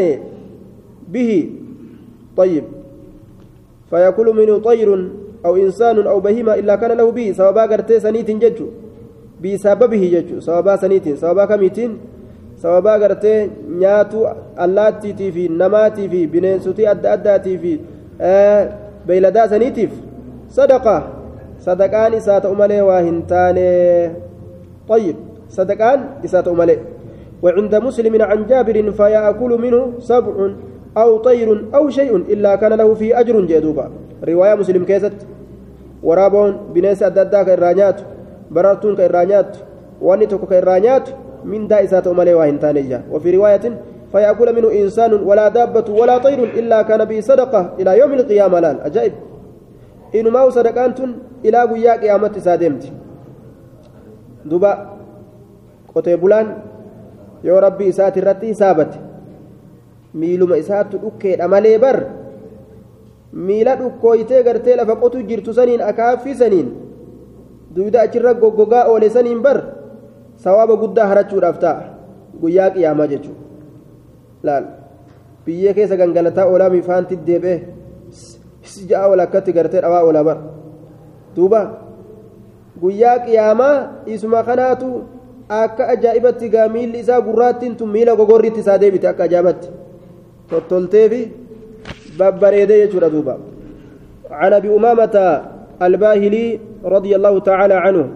[1.08, 1.50] به.
[2.36, 2.64] طيب.
[3.90, 5.08] فيأكل منه طير
[5.44, 7.32] أو إنسان أو بهيمة إلا كان له به.
[7.32, 8.66] سببا قرتي سنيت ججو.
[9.42, 10.40] بسببه ججو.
[10.40, 11.98] سببا سنيت سببا كميتين
[12.62, 14.26] سببا قرتي نياتو
[14.60, 17.78] اللاتي في نماتي في بنينسوتي أدى أداتي في.
[18.20, 18.62] آه
[19.06, 19.90] بيلدا سنيتيف.
[21.60, 23.70] صدقان إسات أمالي واهنتاني
[24.88, 25.16] طيب
[25.48, 26.78] صدقان إسات أمالي
[27.42, 30.50] وعند مسلم عن جابر فيأكل منه سبع
[30.96, 33.90] أو طير أو شيء إلا كان له فيه أجر جدوبا
[34.28, 35.12] رواية مسلم كيست
[36.02, 38.00] ورابون بنيس أددا كإرانيات
[38.50, 39.56] بررتون كإرانيات
[40.02, 41.08] واني توكو كإرانيات
[41.44, 43.64] من دائسات أمالي وهنتانية وفي رواية
[44.12, 48.76] فيأكل منه إنسان ولا دابة ولا طير إلا كان به صدقة إلى يوم القيامة لأن
[48.84, 49.12] أجائب
[50.12, 52.92] inumaa sadaqaan tun ilaa guyyaa qiyaamatti isaa deemti.
[54.50, 54.72] Duba
[55.92, 56.54] qotee bulaan
[57.44, 58.98] yoo rabbii isaati irratti hisaabate
[60.14, 61.98] miiluma isaattu dhukkeedha malee bar
[63.32, 66.68] miila dhukkooytee gartee lafa qotu jirtu saniin akaaffii akaaffisaniin
[67.76, 69.62] duuda achirra goggogaa oole saniin bar
[70.36, 71.82] sawaaba guddaa harachuudhaaf ta'a.
[72.40, 73.42] Guyyaa qiyaamaa jechuudha.
[74.42, 74.64] Laal
[75.44, 77.77] biyyee keessa gangalataa oolaa olaamiifaanti deebi'e.
[78.68, 80.38] Deebi'ee ja'a ola akkatti gartee dhawaa oolaa bar
[81.36, 81.60] duuba
[82.80, 84.88] guyyaa qiyaamaa isuma kanaatu
[85.48, 89.68] akka ajaa'ibatti gaa miilli isaa gurraattiin tun miila gogorriitti isaa deebite akka ajaa'ibatti.
[90.50, 91.20] tottoltee fi
[92.18, 93.38] babbareedee jechuudha duuba
[94.30, 95.16] عن ابي امامه
[95.82, 98.08] الباهلي رضي الله تعالى عنه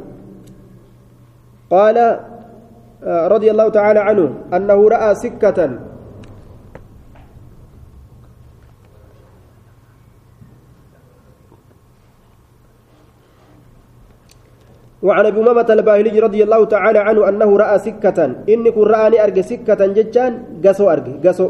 [1.70, 1.98] قال
[3.04, 4.24] آه، رضي الله تعالى عنه
[4.88, 5.58] رأى سكة
[15.02, 18.18] وعن أبي أمامة الباهلي رضي الله تعالى عنه أنه رأى سكة.
[18.48, 20.32] إني كن راني ارج سكة ججان
[20.64, 21.48] قسو ارج قسو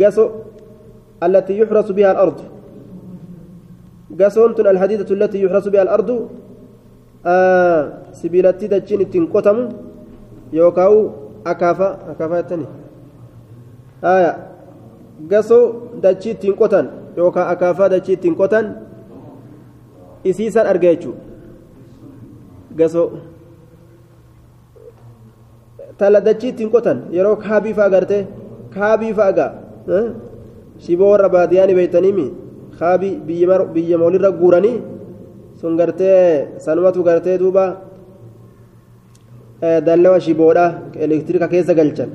[0.00, 0.26] قسو
[1.26, 2.38] التي يحرس بها الأرض.
[4.20, 6.10] قسونت الحديدة التي يحرس بها الأرض.
[7.26, 7.82] آه
[8.20, 9.58] سبيلتي دجين تنقطم
[10.52, 10.94] يوكاو
[11.46, 12.66] أكافا أكافا الثاني
[14.04, 14.32] آية.
[15.30, 15.60] قسو
[16.02, 16.86] دجي تنقطن
[17.18, 18.14] يوكا أكافا دجي
[20.26, 21.35] isiisan arga jechuudha
[22.78, 23.08] gasoo
[25.98, 28.22] tala dachii ittiin qotan yeroo kaabii fa'a gartee
[28.74, 29.50] kaabii fa'a gaa
[30.84, 32.26] shiboo warra baadiyyaa ni beeytaniimi
[32.78, 33.14] kaabii
[33.74, 34.76] biyya walirra guuranii
[35.60, 36.20] sun gartee
[36.64, 37.64] sanumatu gartee duuba
[39.86, 40.66] dallawa shiboodha
[41.04, 42.10] elektirika keessa galchan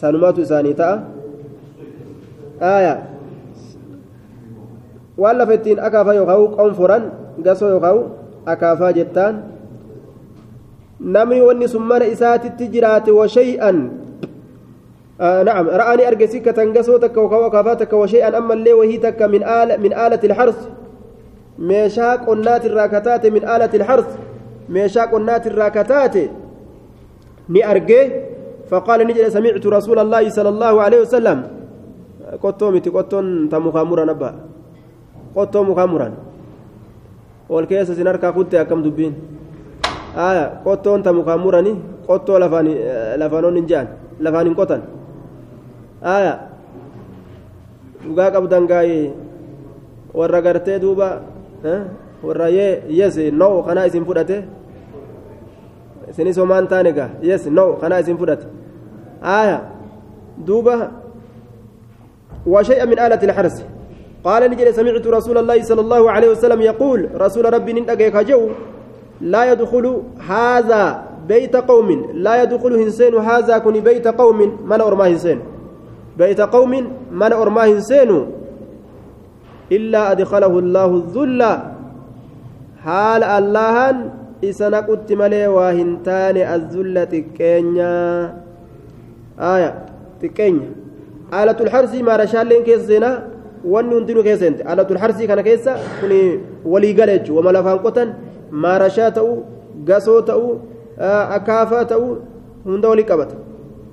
[0.00, 0.96] sanumatu isaanii ta'a
[5.22, 7.02] waan lafa ittiin akaafaa yookaan qonforan
[7.46, 7.98] gasoo yookaan
[8.52, 9.34] akaafaa jettaan.
[11.02, 14.02] Namni wanni sun mana isaatitti jiraate washay'an
[15.22, 19.92] نعم رآني أرجع سكة تنقصو تك وكافاتك وشيئا أما اللي وهي تك من آلة من
[19.92, 20.58] آلة الحرث
[21.58, 24.08] ميشاك قنات الراكتات من آلة الحرث
[24.68, 26.16] ميشاك قنات الراكتات
[27.48, 28.02] ني أرجع
[28.70, 31.38] فقال نجد سمعت رسول الله صلى الله عليه وسلم
[32.42, 34.30] قطو متي قطون تمخامرا نبا
[35.36, 36.08] قطو مخامرا
[37.48, 39.14] والكيس سنركا كنت أكم دبين
[40.16, 41.72] aya qottoon ta mukaan murani
[42.06, 43.86] qottoo lafaanoon hin jean
[44.20, 44.82] lafaan hin qotan
[46.02, 46.32] aya
[48.04, 49.12] dhugaa qabdan gaayee
[50.14, 51.08] warra gartee duuba
[52.22, 54.36] warra yee yes no kanaa isin fudhate
[56.10, 58.46] isinis homaan taane gaa yes no kanaa isin fudhate
[59.22, 59.58] aya
[60.46, 60.76] duuba
[62.46, 63.56] وشيئا من آلة الحرس
[64.24, 68.50] قال نجد سمعت رسول الله صلى الله عليه وسلم يقول رسول ربي ننتقيك جو
[69.22, 75.38] لا يدخل هذا بيت قوم لا يدخل هنسين هذا كن بيت قوم من أرما هنسين.
[76.18, 76.72] بيت قوم
[77.12, 78.26] من أرما هنسين.
[79.72, 81.42] إلا أدخله الله الذل.
[82.84, 83.76] حال الله
[84.44, 87.98] إسنا قلت ملي واهنتان الذل تكينيا.
[89.38, 89.70] آية
[90.22, 90.70] تكينيا.
[91.34, 93.32] آلة الحرس ما رشالين كيسنا
[93.64, 98.08] wanni hundinuu keessa hinte alatul harsii kana keessa kuni walii gala jechuudha wama lafaan qotan
[98.64, 99.36] maarashaa ta'uu
[99.88, 100.52] gasoo ta'uu
[101.36, 102.16] akaafaa ta'uu
[102.64, 103.36] hunda walii qabata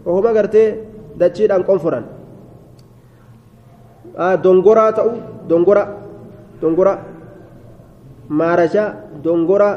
[0.05, 0.67] ohuma gartee
[1.19, 2.05] dachiidhaan qonforan
[4.43, 5.15] dongoraa ta'uu
[5.49, 5.83] dongora
[6.61, 6.93] dongora
[8.41, 8.89] maarashaa
[9.23, 9.69] dongora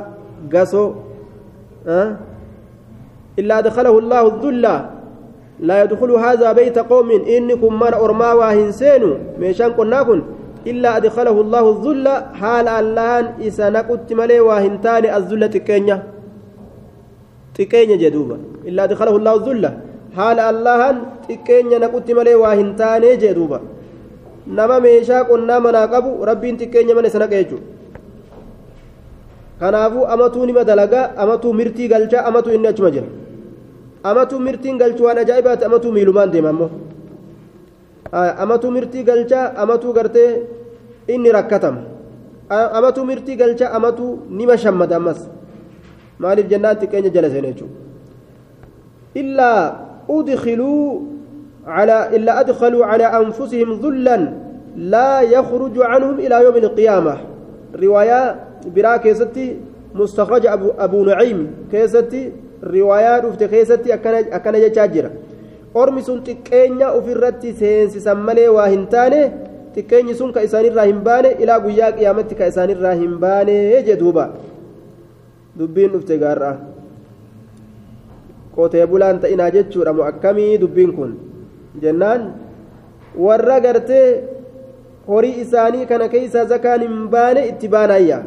[0.55, 0.89] gasoo
[3.41, 4.75] illaa adkhalahu allaahu dhulla
[5.63, 10.23] لا يدخل هذا بيت قوم إنكم من أرما واهن سينو ميشان قلنا كن
[10.71, 12.07] إلا أدخله الله الذل
[12.41, 15.97] حال اللان إسا نقت ملي واهنتان الذل تكينيا
[17.59, 18.37] تكينيا جدوبا
[18.69, 19.65] إلا أدخله الله الذل
[20.17, 20.97] حال اللان
[21.29, 23.61] تكينيا نقت ملي واهنتان جدوبا
[24.59, 27.59] nama meeshaa qonnaa manaa qabu rabbiin xiqqeenya mana sana qeechu
[29.61, 33.07] kanaafuu amatuu nima dalagaa amatuu mirtii galchaa amatuu inni achuma jira
[34.11, 36.71] amatuu mirtiin galchu waan ajaa'ibaati amatuu miilumaan deema ammoo
[38.13, 40.31] amatuu mirtii galchaa amatuu gartee
[41.09, 41.83] inni rakkatama
[42.79, 45.21] amatuu mirtii galchaa amatuu nima shammada ammas
[46.19, 47.77] maaliif jennaan xiqqeenya jala seene jechuudha
[49.15, 49.63] illaa
[50.19, 51.13] udkhiluu
[51.67, 54.33] على إلا أدخلوا على أنفسهم ذلا
[54.77, 57.15] لا يخرج عنهم إلى يوم القيامة
[57.83, 58.37] رواية
[58.75, 59.57] برا كيستي
[59.95, 61.41] مستخرج أبو, أبو نعيم
[61.71, 62.33] كيستي
[62.63, 65.11] dhufte keessatti akkana jechaa jira
[65.75, 69.21] ormi sun xiqqeenya ofirratti seensisan malee waa hin taane
[69.75, 73.57] xiqqeenyi sun ka isaanirraa hin baane ilaa guyyaa qiyaamatti ka isaanirraa hin baane
[73.87, 74.25] jee duuba
[75.59, 76.57] dubbiin dhufte gaarraa
[78.57, 81.17] qotee bulaan ta'inaa jechuudha moo akkamii dubbiin kun
[81.83, 82.29] jennaan
[83.27, 84.07] warra gartee
[85.09, 88.19] horii isaanii kana keeysaa zakaan hin baane itti baanayya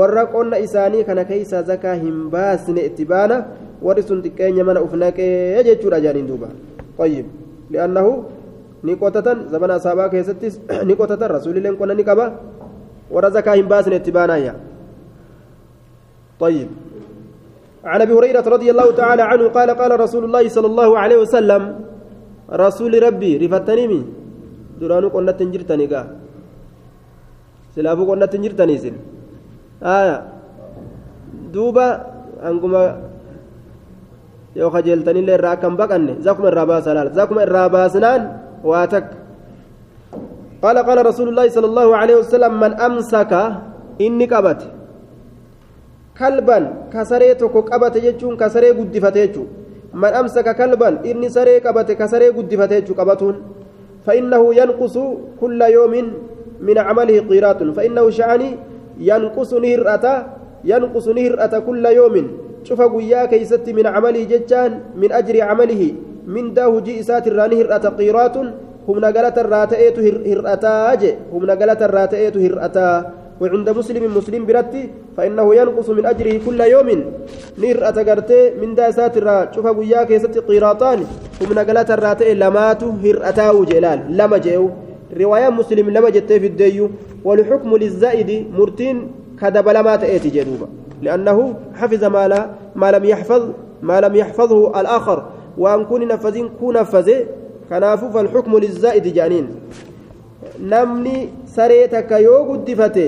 [0.00, 3.38] warra qonna isaanii kana keeysaa zakaa hin baasne itti baana
[3.82, 6.50] warri sun xiqqeenya mana uf naqee jechuudha jaaniin duuba.
[6.98, 7.26] طيب
[7.70, 8.06] لأنه
[8.84, 10.54] نقطة زمن أصحابها كيستس
[10.90, 12.26] نقطة رسول الله قلنا نقبا
[13.14, 14.54] ورزقها هم باسن اتبانا
[16.42, 16.68] طيب
[17.86, 21.62] عن ابي هريره رضي الله تعالى عنه قال قال رسول الله صلى الله عليه وسلم
[22.50, 24.00] رسول ربي رفتني
[24.82, 26.02] درانو قلنا تنجرتني قا
[27.78, 28.96] سلافو قلنا تنجرتني سن
[29.82, 30.26] aya.
[31.54, 31.86] Duuba
[32.42, 33.07] hanguma
[34.60, 37.08] yoo kajeeltanillee irraa akka hin baqanne zakuma irraa baasa laal?
[37.18, 38.22] Zakuma irraa baasnaan
[38.70, 39.16] waa takka.
[40.62, 43.32] قال قال رسول الله صلى الله عليه وسلم من أمسك
[44.00, 44.60] إني قبت
[46.18, 46.58] كلبا
[46.92, 49.44] كسري تكو قبت يجون كسري قد فتيجو
[49.94, 53.34] من أمسك كلبا إني سري قبت كسري قد فتيجو قبتون
[54.06, 54.96] فإنه ينقص
[55.40, 55.94] كل يوم
[56.66, 58.50] من عمله قيرات فإنه شعني
[58.98, 60.06] ينقص نهرة
[60.64, 62.14] ينقص نهرة كل يوم
[62.68, 65.82] شوف قويا كيست من عمله ججان من أجر عمله
[66.28, 68.36] من داه جئسات الرانهرة قيرات
[68.88, 72.96] humna galata irraa ta'eetu hir'ataa je humna galata irraa ta'eetu hir'ataa.
[73.40, 76.88] وعند مسلم مسلم برتي فإنه ينقص من أجره كل يوم
[77.58, 80.98] نير أتقرتي من دا ساتر شوف وياك كيست قيراطان
[81.40, 84.70] ومن قلت الراتئ لمات هر أتاو جلال لما جيو
[85.20, 86.90] رواية مسلم لما جت في الديو
[87.24, 88.96] والحكم للزائد مرتين
[89.40, 90.68] كذب لما تأتي جدوبا
[91.02, 93.42] لأنه حفظ ما, لا ما لم يحفظ
[93.82, 95.18] ما لم يحفظه الآخر
[95.58, 97.26] وأن كون نفذين كون نفذه
[97.68, 99.48] kanaafuu falxukmu lizaa'idi jedhaniin
[100.72, 101.16] namni
[101.56, 103.04] saree takka yoo guddifate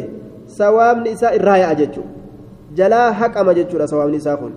[0.59, 2.11] sawaabni isaa irraa ya'a jechuudha
[2.80, 4.53] jalaa haqama jechuudha sawaabni isaa kun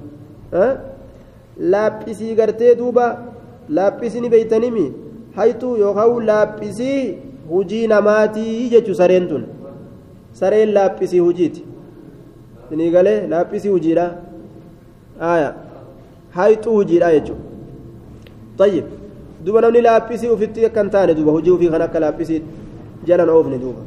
[1.76, 3.06] laaphisii gartee duuba
[3.80, 4.86] laaphisni beeytanimi
[5.36, 7.00] haytuu yookaan laaphisii
[7.52, 9.46] hujii namaatii jechuudha sareen tun
[10.42, 11.66] sareen laaphisii hujiiti
[12.73, 14.07] sinii galee laaphisii hujiidha
[16.39, 17.49] haytuu hujiidha jechuudha
[18.59, 18.85] طيب
[19.45, 22.43] duba namni laaphisii ufitti akka hin taane duba hojii ufii kan akka laaphisii
[23.09, 23.83] jalan oofne duuba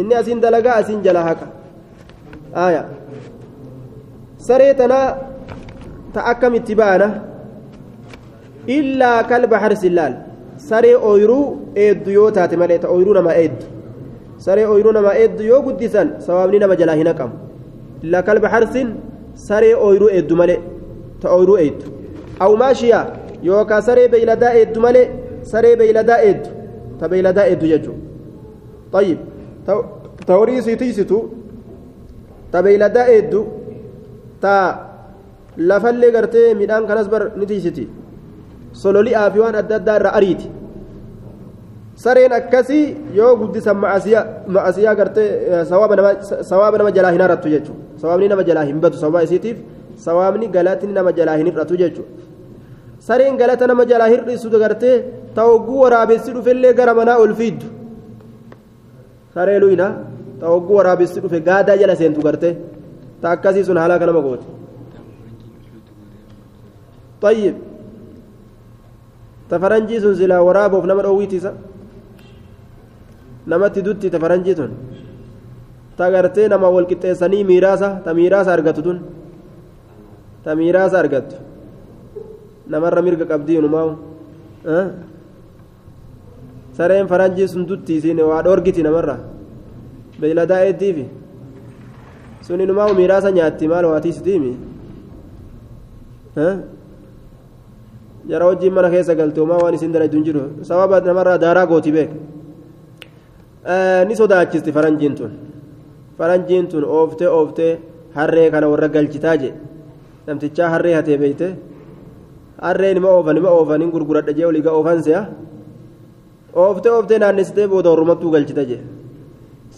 [0.00, 1.46] inni asiin dalagaa asiin jala haqa
[2.64, 2.82] aya
[4.48, 5.06] saree tanaa
[6.14, 7.08] ta akkamitti baana
[8.76, 10.14] illaa kalba harsillaal
[10.68, 11.44] saree ooyruu
[11.86, 13.64] eeddu yoo taate malee ta ooyruu nama eeddu
[14.46, 17.34] saree ooyruu nama eeddu yoo guddisan sawaabni nama jalaa hin haqamu
[21.37, 21.85] Ooyruu eeddu
[22.39, 23.05] aw maashiyaa
[23.43, 25.07] yookaan saree beeyladaa eeddu malee
[25.51, 26.49] saree beeyladaa eeddu
[26.99, 28.01] ta beeyladaa eeddu jechuudha
[28.93, 29.19] tayyib
[30.27, 31.17] ta horii isii tiisitu
[32.51, 33.41] ta beeyladaa eeddu
[34.41, 34.55] ta
[35.57, 37.89] lafallee gartee midhaan kanas bar ni tiisiti
[38.83, 39.99] sololi'aa fi waan adda addaa
[42.03, 42.85] sareen akkasii
[43.19, 45.29] yoo guddisan ma'asiyaa gartee
[45.71, 49.57] sawaaba nama jalaa hin harattu jechuudha sawaabni nama jalaa hin batu sababa isiitiif
[50.05, 52.11] sawaabni galatni nama jalaa hin hir'atu jechuudha.
[53.07, 54.95] sareen galata nama jalaa hir'isu gartee
[55.35, 57.67] ta hogguu waraabessi dhufellee gara manaa ol fiiddu
[59.35, 59.87] saree luyna
[60.39, 62.55] ta waraabessi dhufe gaadaa jala seentu gartee
[63.21, 64.47] ta akkasii sun halaaka nama goote
[67.21, 67.55] طيب
[69.49, 71.51] تفرنجي سن سلا ورابوف نما دويتيسا
[73.47, 74.71] namatti dutti tafaranjii tun
[75.97, 78.97] ta gartee nama wal qixxeessanii miiraasa ta miiraasa argatu tun
[80.43, 81.35] ta miiraasa argattu
[82.73, 83.91] namarra mirga qabdii unumaa'u
[86.77, 89.15] sareen faranjii sun dutti isiin waa dhoorgiti namarra
[90.21, 91.05] beeyladaa eeddiifi
[92.47, 94.51] sun inumaa'u miiraasa nyaatti maal waatiisitiimi
[98.29, 101.91] jara wajjiin mana keessa galte homaa waan isin dalaydu hin jiru sababa namarraa daaraa gooti
[101.97, 102.11] beek
[104.07, 105.31] ni sodaachisti faranjiin tun
[106.19, 107.73] faranjiin tun ooftee ooftee
[108.15, 109.51] harree kana warra galchitaa je
[110.27, 111.47] namtichaa harree hatee beeyte
[112.65, 115.21] harree nima oofan nima oofan hin gurguradha jee olii ga oofan se'a
[116.63, 118.77] ooftee ooftee naannessitee booda hormattuu galchita je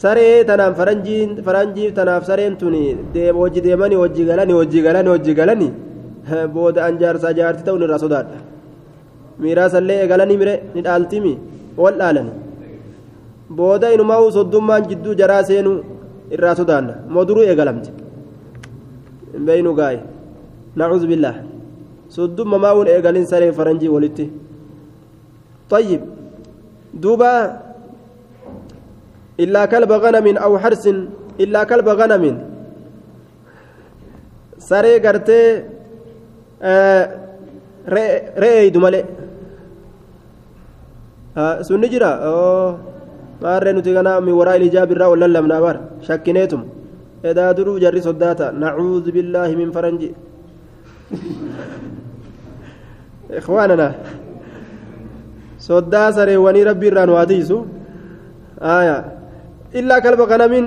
[0.01, 2.75] saree tanaan faranjiin faranjii tanaaf sareen tun
[3.41, 5.71] wajji deemanii wajji galanii wajji galanii wajji galanii
[6.55, 8.39] booda anjaarsaa jaartii ta'uun irraa sodaadha
[9.43, 11.33] miiraasallee eegalanii mire ni dhaaltimi
[11.83, 12.35] wal dhaalanii
[13.57, 15.77] booda inumaa'u soddummaan jidduu jaraa seenuu
[16.35, 17.89] irraa sodaanna moo duruu eegalamte
[19.47, 19.99] beeynu gaa'e
[20.81, 21.35] nacuuzu billaah
[22.15, 24.25] soddumma maa'uun eegalin saree faranjii walitti
[25.73, 26.01] طيب
[26.93, 27.61] دوبا
[29.39, 30.85] إلا كلب غنم أو حرس
[31.39, 32.23] إلا كلب غنم
[36.61, 37.03] آه
[38.37, 39.05] رئي دمالي
[41.37, 42.13] آه سنجرا جرا
[43.43, 45.75] maarree nuti kana min waraa ilijaa birraa ol lallabnaa bar
[46.07, 46.61] shakkineetum
[47.29, 50.09] edaa duruu jarri soddaata nacuudhu billaahi min faranji
[53.39, 53.87] ikhwaanana
[55.67, 57.57] soddaa sareewwanii rabbi irraan waa tiisu
[58.77, 58.97] aya
[59.79, 60.65] illaa kalba kanamin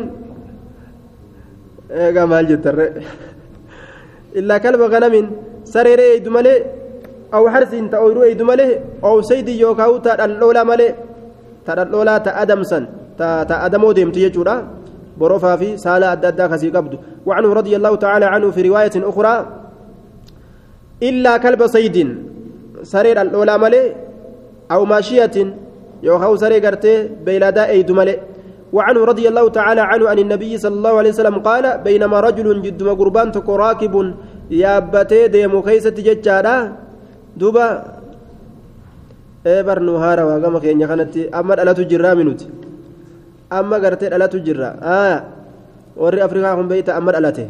[2.05, 2.87] eegaa maal jettarre
[4.41, 5.27] illaa kalba kanamin
[5.74, 6.59] sareeree eeydu malee
[7.37, 8.72] aw harsiin ta oyruu eeydu malee
[9.09, 10.91] ow saydi yookaa utaa dhaldhoolaa malee
[11.67, 12.85] ta dhaldhoolaa ta adamsan
[13.19, 14.57] ta adamoo deemtu jechuudha.
[15.21, 16.93] برفا في سالة أدى كسي قبض
[17.27, 19.35] وعنه رضي الله تعالى عنه في رواية أخرى
[21.03, 21.97] إلا كلب صيد
[22.83, 23.83] سرير الأولى ملي
[24.71, 25.37] أو ماشية
[26.03, 28.14] يوخو سري قرتي بيلادا أيد ملي
[28.73, 32.83] وعنه رضي الله تعالى عنه عن النبي صلى الله عليه وسلم قال بينما رجل جد
[33.01, 33.95] قربان راكب
[34.51, 36.57] يابتي ديمو كيسة ججارا
[37.37, 37.67] دوبا
[39.53, 42.47] eebar nu haarawaa gama keenya kanatti amma dhalatu jirraa minuti
[43.59, 44.68] amma gartee dhalatu jirra
[44.99, 45.18] aya
[46.03, 47.44] warri afrikaa kun beeyta amma dhalate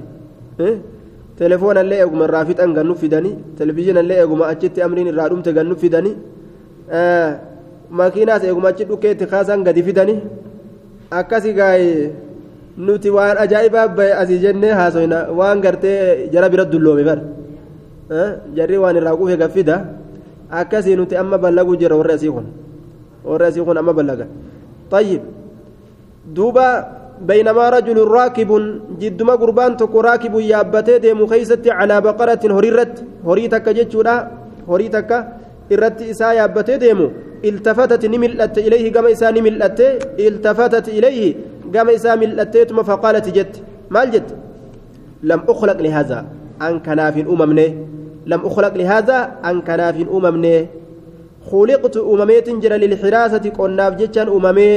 [1.40, 6.14] telefoonallee eeguma irraa fixan gannu fidanii televizhiinallee eeguma achitti amriin irraa dhumte gannu fidanii
[7.98, 10.18] makiinaas eeguma achi dhukkeetti kaasan gadi fidanii
[11.20, 11.90] akkasi gaa'e
[12.86, 17.18] nuti waan ajaa'ibaa bahe asii jennee haasoyna waan gartee jara bira dulloome bar
[18.56, 19.76] jarri waan irraa quufe gaffida
[20.50, 22.46] akkasii nuti amma ballagu jira warri asii kun.
[23.24, 24.26] Warri asii kun amma ballaga.
[24.90, 25.20] طيب
[26.34, 26.68] دوبا
[27.20, 28.50] بينما رجل راكب
[29.00, 32.94] جدما قربان تكو راكب يابتي ديمو خيستي على بقرة هريرت
[33.26, 34.14] هريتك جتشودا
[34.70, 35.10] هريتك
[35.72, 37.06] إرت إسا يابتي ديمو
[37.44, 39.78] التفتت نملت إليه كما إسا نملت
[40.28, 41.34] التفتت إليه
[41.74, 42.54] كما إسا ملت
[42.88, 43.54] فقالت جت
[43.90, 44.28] مال جت
[45.30, 46.18] لم أخلق لهذا
[46.62, 47.66] أن كناف أممني
[48.26, 50.56] لم أخلق لهذا أن كناف أممني.
[51.50, 54.70] خلقت أمميت جرى للحراسة قناف جتشان أممي.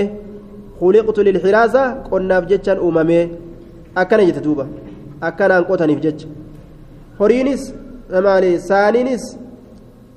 [0.79, 3.19] خلقت للحراسة قناف جتشان أممي.
[3.97, 4.65] أكنا جتدوبة
[5.23, 6.21] أكنا أنقوتني في جتش.
[7.21, 7.73] هورينس
[8.09, 9.23] مالي سانينس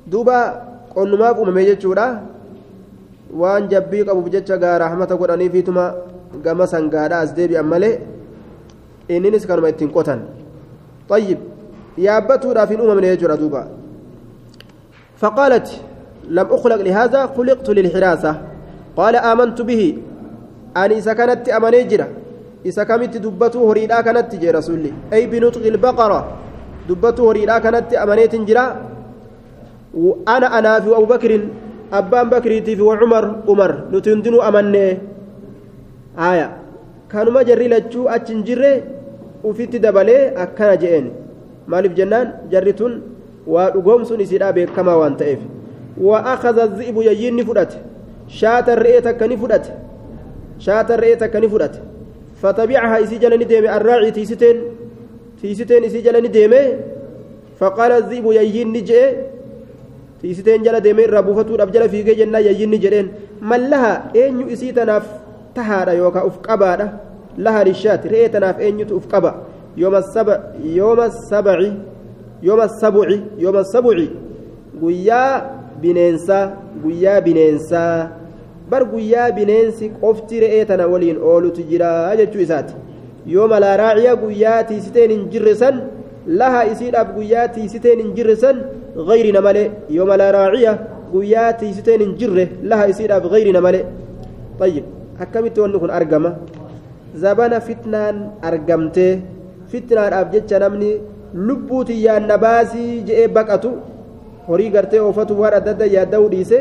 [0.07, 0.39] دوبا
[0.95, 2.07] qonnumaaf uumamee jechuudha
[3.41, 5.85] waan jabbii qabuuf jecha gaa rahmata godhaniifiituma
[6.45, 7.95] gama sangaadha as deebi'an malee
[9.09, 10.21] inninis kanuma ittiin qotan
[11.09, 11.52] طيب.
[11.99, 13.69] يابتوudha في الأمم يجرى دوبا.
[15.17, 15.81] فقالت
[16.29, 18.37] لم أخلق لهذا خلقت للحراسة.
[18.97, 19.99] قال آمنت به.
[20.77, 22.09] أني سكنت أمنيجرة
[22.67, 24.93] إذا كمت دبته هريدا كانت جي رسولي.
[25.13, 26.21] أي بنطق البقرة.
[26.89, 28.67] دبته هريدا كانت أمنيت جرا.
[29.95, 31.41] وأنا أنا في أبو بكر
[31.93, 33.71] أبان بكر في وعمر عمر.
[33.93, 34.99] نتندنو أمني
[36.19, 36.49] آية.
[37.13, 38.83] كانوا ما جري لجو أتشنجره
[39.45, 41.07] وفيت دبلي أكنا جئين
[41.67, 42.33] maaliif jennaan?
[42.51, 43.03] Jarri tun
[43.47, 45.41] waa dhugoomsuun isiidhaa beekamaa waan ta'eef.
[46.01, 47.79] Wa'akaza zi'ibu yayyiin ni fudhate.
[48.29, 49.71] Shaata re'ee takka ni fudhate.
[50.59, 51.79] Shaata re'ee takka ni fudhate.
[52.41, 53.69] Fatabicaha isii jala ni deeme.
[53.69, 54.57] Arraaci tiisiteen
[55.41, 56.61] tiisiteen isii jala ni deeme.
[57.61, 59.07] Faqaala zi'ibu yayyiin ni je'e.
[60.21, 63.09] Tiisiteen jala deeme irraa buufatuudhaaf jala fiigee jennaa yayyiin ni jedheen.
[63.41, 65.07] Mallaha eenyu isii tanaaf
[65.55, 66.87] tahaadha yookaan uf qabaadha?
[67.39, 69.35] Laha lishaati re'ee tanaaf eenyutu uf qaba.
[69.77, 71.59] يوم السبع يوم السبع
[72.43, 73.09] يوم السبع
[73.39, 73.97] يوم السبع
[78.71, 81.89] bar guyyaa bineensi qofti re'ee tana waliin oolutu jira
[82.21, 82.75] jechuu isaati
[83.35, 85.81] yoo malaa raaciya guyyaa tiisiteen hin jirre san
[86.41, 88.63] laha isiidhaaf guyyaa tiisiteen hin jirre san
[89.09, 89.67] gayrina malee
[89.97, 90.73] yoo malaa raaciya
[91.13, 93.85] guyyaa tiisiteen hin jirre laha isiidhaaf gayrina malee
[94.61, 94.85] طيب
[95.59, 96.31] wanni kun argama
[97.23, 99.21] zabana fitnaan argamtee
[99.72, 100.90] fitnaadhaaf jecha namni
[101.48, 103.72] lubbuutiin yaanna baasii je'ee baqatu
[104.48, 106.60] horii gartee oofatu waan adda adda yaadda'uu dhiise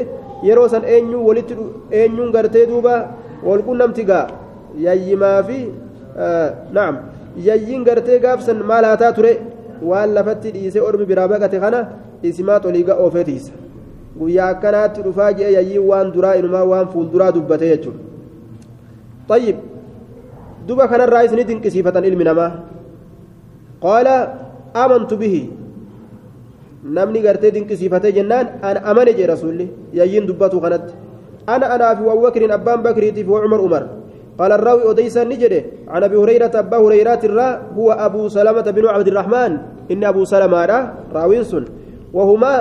[0.48, 1.54] yeroo san eenyuun walitti
[2.00, 2.94] eenyuun gartee duuba
[3.48, 4.24] walqunnamti gaa
[4.86, 5.58] yayyimaa fi
[6.78, 6.96] naam
[7.50, 9.32] yayyiin gartee gaafsan maal haataa ture
[9.90, 11.80] waan lafatti dhiise ormi biraa baqate kana
[12.30, 13.52] isimaa xoliiga oofetiisa
[14.18, 18.04] guyyaa akkanaatti dhufaa je'e yayyiin waan duraa inumaa waan fuulduraa dubbate jechuudha
[19.28, 19.56] طيب
[20.66, 22.50] duba kanarraa isni dinqisiifatan ilmi namaa
[23.81, 24.15] qaala
[24.73, 25.43] amantu bihi
[26.97, 30.93] namni gartee dinqisiifatee jennaan ana amane jee rasuulli yayyiin dubbatu kanatti
[31.47, 33.83] ana anaa fi abubakrin abbaan bakriitiif وعمر عمر
[34.39, 35.61] قال الراوي أديسا نجده
[35.93, 39.51] عن أبي هريرة أبا هريرة الرا هو أبو سلمة بن عبد الرحمن.
[39.91, 40.59] إن أبو سلمة
[41.13, 41.65] راوينسون
[42.13, 42.53] وهما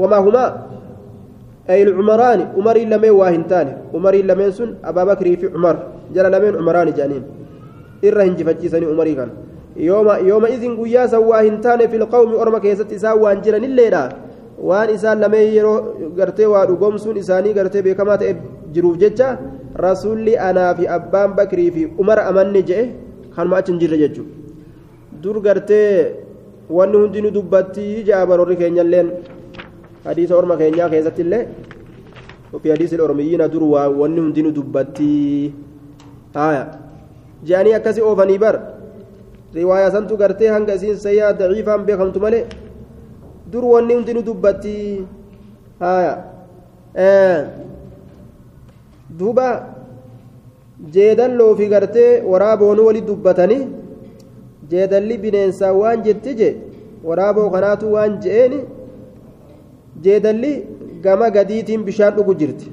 [0.00, 0.46] وما هما؟
[1.70, 5.76] أي العمران عمر لمن واهنتان عمر لمن سن؟ أبا بكر في عمر.
[6.14, 7.24] جل لمن عمران جانين.
[8.02, 9.30] irra hinjifachiisanii umarii kan
[9.78, 14.02] yooma izin guyyaa san waa hin taane filqawmi orma keessatti isaan waan jiranilleedha
[14.68, 15.78] waan isaan lamee yeroo
[16.18, 18.36] gartee waa dhugoomsuun isaanii gartee beekamaa ta'e
[18.76, 19.28] jiruuf jecha
[19.86, 22.84] rasuulli anaa fi abbaan bakrii fi umar amanne je'e
[23.36, 24.32] kanuma achi hin jirre jechuudha.
[25.22, 25.90] Dur gartee
[26.78, 29.10] wanni hundinuu dubbatti ja'a baroorri keenyalleen
[30.08, 31.44] hadiisa orma keenyaa keessatti illee
[32.62, 33.62] fi hadiisa ormiyyiina dur
[34.00, 35.12] wanni hundinuu dubbatti
[36.40, 36.64] haaya.
[37.48, 38.56] jaanii akkasi oofanii bar
[39.54, 42.44] riwaayaa santu gartee hanga isiin sayyaa daciifaan beekamtu malee
[43.52, 44.74] dur wanni hundinuu dubbatti
[45.80, 46.12] haya
[49.18, 49.46] duuba
[50.94, 53.66] jeedalloo fi gartee waraaboonuu wali dubbatanii
[54.70, 56.48] jeedalli bineensaa waan jetti je
[57.08, 58.54] waraaboo kanaatu waan je'een
[60.04, 60.52] jeedalli
[61.04, 62.72] gama gadiitiin bishaan dhugu jirti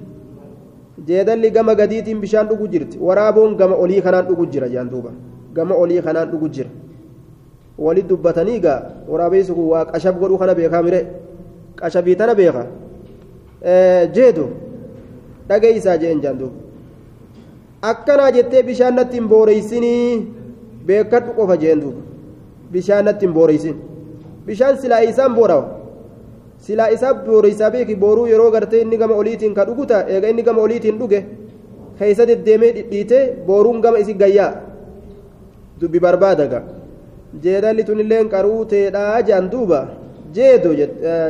[1.07, 5.11] jeedalli gama gadiitiin bishaan dhugu jirti waraaboon gama olii kanaan dhugu jira jaan duuba
[5.55, 6.69] gama olii kanaan dhugu jira
[7.85, 8.79] wali dubbatanii gaa
[9.11, 10.99] waraabessi kun waa qashab godhuu kana beekaa mire
[11.81, 12.65] qashabii tana beeka
[14.15, 14.45] jeedo
[15.49, 16.55] dhageeysaa jeen jaan duuba
[17.91, 20.27] akkanaa jettee bishaan natti hin booreysinii
[20.87, 22.01] beekadhu qofa jeen duuba
[22.73, 23.75] bishaan natti hin booreysin
[24.49, 25.65] bishaan silaa isaan boorawa
[26.67, 30.61] silaa isaa booreysaa beeki booruu yeroo gartee inni gama oliitiin ka dhuguta eega inni gama
[30.67, 31.19] oliitiin dhuge
[31.99, 34.51] keessa deddeemee dhidhiite booruun gama isi gayyaa
[35.83, 36.59] dubbi barbaada ga
[37.43, 39.79] jeedalli tunilleen qaruu teedhaa jaan duuba
[40.37, 40.69] jeedo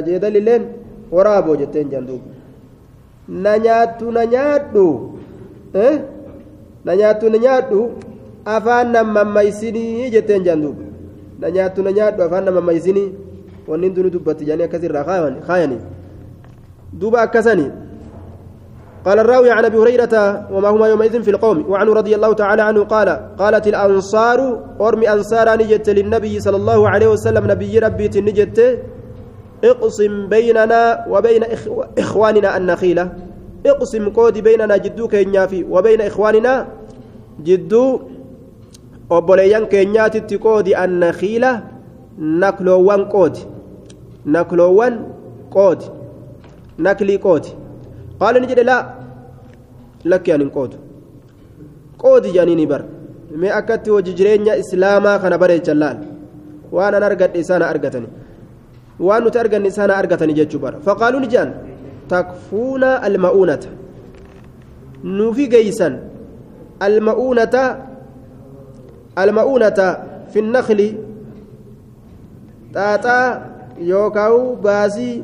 [0.08, 0.64] jeedalilleen
[1.16, 2.30] waraaboo jetteen jaan duuba
[3.44, 4.86] na nyaattu na nyaadhu
[6.86, 7.82] na nyaattu na nyaadhu
[8.56, 10.84] afaan na mammaysinii jetteen jaan duuba
[11.42, 13.10] na nyaattu na nyaadhu afaan na mammaysinii
[13.68, 15.04] wanni duni dubbatti jedhanii akkasirraa
[15.48, 15.82] kaayanii
[17.00, 17.70] duuba akkasanii
[19.06, 22.84] قال الراوي عن أبي هريرة وما هما يومئذ في القوم وعنه رضي الله تعالى عنه
[22.84, 24.40] قال قالت الأنصار
[24.82, 28.80] أرمي أنصارا نجت للنبي صلى الله عليه وسلم نبي ربي نجت
[29.64, 31.44] اقسم بيننا وبين
[31.98, 33.14] إخواننا النخيلة
[33.66, 36.68] اقسم قودي بيننا جدو كينيافي وبين إخواننا
[37.44, 38.00] جدو
[39.10, 41.62] obboleeyyan keenyaatitti qoodi annakiila
[42.18, 43.42] nakloowwan qoodi
[44.26, 44.96] nakloowwan
[45.56, 45.86] qoodi
[46.78, 47.50] naklii qoodi
[50.36, 50.78] anin qoodu
[52.04, 52.82] qoodi jedhanii bar
[53.42, 55.98] mee akkatti hojii jireenya islaamaa kana bareechan laal
[56.76, 58.08] waan an argadhe isaana argatani
[59.08, 61.52] waan nuti arganne isaana argatani jechuu bara faqaaluu ni jedhan
[62.14, 63.70] takfuuna alma'uunata
[65.18, 65.94] nuufi geeysan
[66.88, 67.64] alma'uunata
[69.18, 69.80] المؤونة
[70.34, 70.96] في النخل
[72.74, 73.20] تاتا
[73.80, 75.24] يوكاو باسي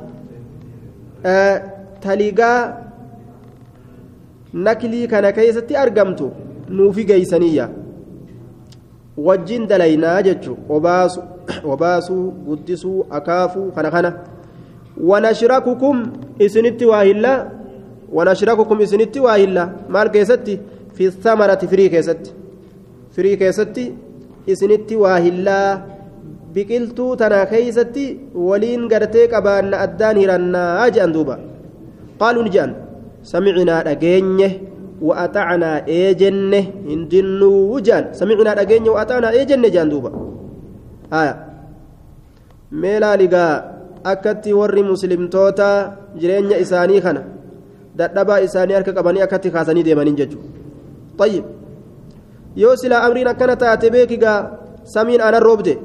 [1.26, 1.64] آه
[2.02, 2.84] تلقا
[4.54, 6.30] نكلي كان كيستي أرقمتو
[6.70, 7.70] نوفي جيسانية
[9.26, 11.24] wajjin dalaynaa jechu obaasu
[11.74, 14.12] obaasuu guddisuu akaafuu kana kana
[15.12, 17.52] wanashrakukum isinitti waa hilla
[18.18, 20.60] wanashrakukum isinitti waa hilla maal keessatti
[20.94, 22.34] fi samarati firii keessatti
[23.16, 23.86] firii keessatti
[24.48, 25.82] isinitti waa hillaa
[26.54, 28.06] biqiltuu tana keeysatti
[28.50, 31.40] waliin gartee qabaanna addaan hirannaa je'an duuba
[32.22, 32.74] qaaluu ni je'an
[33.24, 34.48] samicinaa dhageenye
[35.02, 36.60] wa'axacanaa eejenne
[36.90, 38.14] hindinnuu jaan.
[38.14, 40.12] Samicinaa dhageenye wa'axacanaa eejenne jaan duuba.
[42.72, 43.54] Mee laaligaa
[44.04, 45.70] akkatti warri muslimtoota
[46.20, 47.22] jireenya isaanii kana
[47.98, 50.50] dadhabaa isaanii harka qabanii akkatti kaasanii deemaniin jechuudha.
[51.18, 51.46] Tayyib.
[52.56, 54.38] Yoo silaa amriin akkana taate beekigaa
[54.84, 55.78] samiin anan roobde.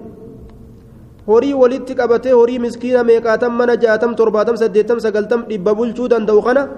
[1.27, 6.69] Horii walitti qabatee horii miskiina meeqaatam mana jaatam torbaatam saddeettam sagaltam dhibba bulchuu danda'u kana.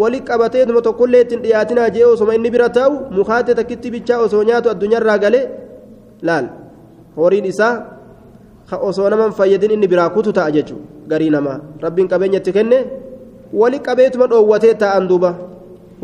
[0.00, 4.42] Wali qabatee dhuma tokkollee ittiin dhiyaatinaa jee osoma inni bira taa'u mukaate takkitti bichaa osoo
[4.48, 5.44] nyaatu addunyaarraa galee
[6.28, 6.46] laal
[7.16, 7.74] horiin isaa
[8.88, 12.78] osoo naman fayyadin inni biraa kutu ta'a jechuudha garii namaa rabbiin qabeenyatti kenne
[13.60, 15.30] wali qabeetuma dhoowwatee taa'an duuba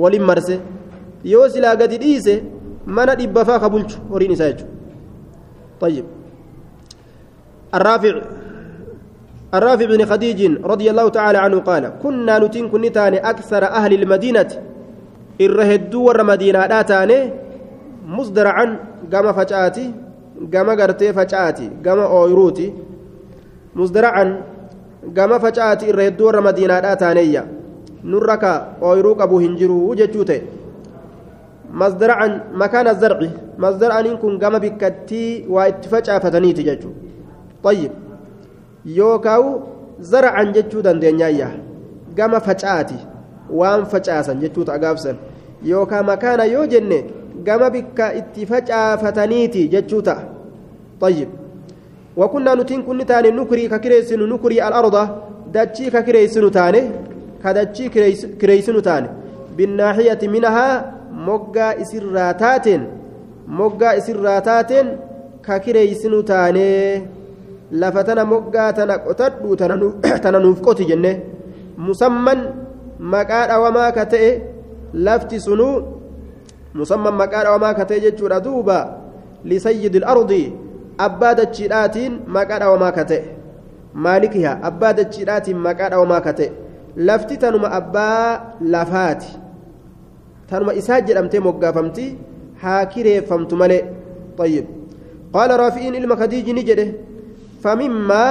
[0.03, 0.61] waliin marse
[1.32, 2.34] yoo silaa gadi dhiise
[2.86, 4.70] mana dhibbafaa ka bulchu horiin isaa jechuudha
[5.82, 6.05] طيب
[7.74, 8.14] الرافع
[9.55, 14.50] الرافع بن خديج رضي الله تعالى عنه قال كنا نتين كنتان أكثر أهل المدينة.
[15.40, 17.18] الرهدو ور مدينة داتاني
[18.07, 18.66] مصدرعا
[19.12, 19.86] قام فجآتي
[20.55, 22.72] قام قرتي فجآتي قام أويروتي.
[23.76, 24.24] مصدرعا
[25.16, 27.40] قام فجآتي الرهدو ور مدينة داتاني
[28.05, 30.42] نركا أويروك أبو هنجرو وجتوتي
[31.80, 33.20] مصدرعا مكان الزرع.
[33.59, 36.90] مصدرعا إنكم قام بكتي واتفجأ فتنيتي ججو.
[37.64, 37.92] طيب.
[38.86, 39.51] yookaan
[40.11, 41.49] zara'an jechuu dandeenyaayya
[42.15, 42.99] gama facaati
[43.49, 45.22] waan facaasan jechuu ta'a gaafsan
[45.74, 47.03] yookaan makaana yoo jenne
[47.43, 50.38] gama bikka itti facaafataniiti jechuu ta'a
[51.01, 51.30] طيب
[52.18, 55.09] وكنا نتين كن تاني نكري ككريسن نكري الأرض
[55.53, 56.82] دتشي ككريسن تاني
[57.43, 57.89] كدتشي
[58.41, 59.07] كريسن تاني
[59.57, 62.68] بالناحية منها مقا إسراتات
[63.47, 64.72] مقا إسراتات
[65.45, 67.01] ككريسن تاني
[67.81, 69.57] lafa tana moggaa tana qotadhu
[70.23, 71.12] tana nuuf qoti jenne
[71.87, 72.41] musamman
[73.14, 74.31] maqaa dhawamaa ka ta'e
[75.07, 75.77] lafti sunuu
[76.81, 78.79] musamman maqaa dhawamaa ka ta'e jechuudha duuba
[79.45, 80.43] lisayyidi ilardi
[81.07, 83.23] abbaa dachiidhaatiin maqaa dhawamaa ka ta'e
[84.07, 86.51] maalikiha abbaa dachiidhaatiin maqaa dhawamaa ka ta'e
[87.09, 89.31] lafti tanuma abbaa lafaati
[90.51, 92.07] tanuma isaa jedhamtee moggaafamti
[92.62, 93.85] هاكري فهمت ملئ
[94.39, 94.66] طيب
[95.33, 96.89] قال رافئين المكديج نجده
[97.62, 98.24] فمما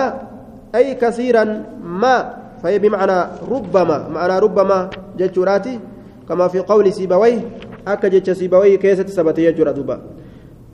[0.76, 2.16] أي كثيرا ما
[2.64, 3.20] فهي بمعنى
[3.52, 5.80] ربما معنى ربما جتشوراتي
[6.30, 7.40] كما في قول سيبويه
[7.88, 9.74] أكا جتش سيبويه كيسة سبت يجرى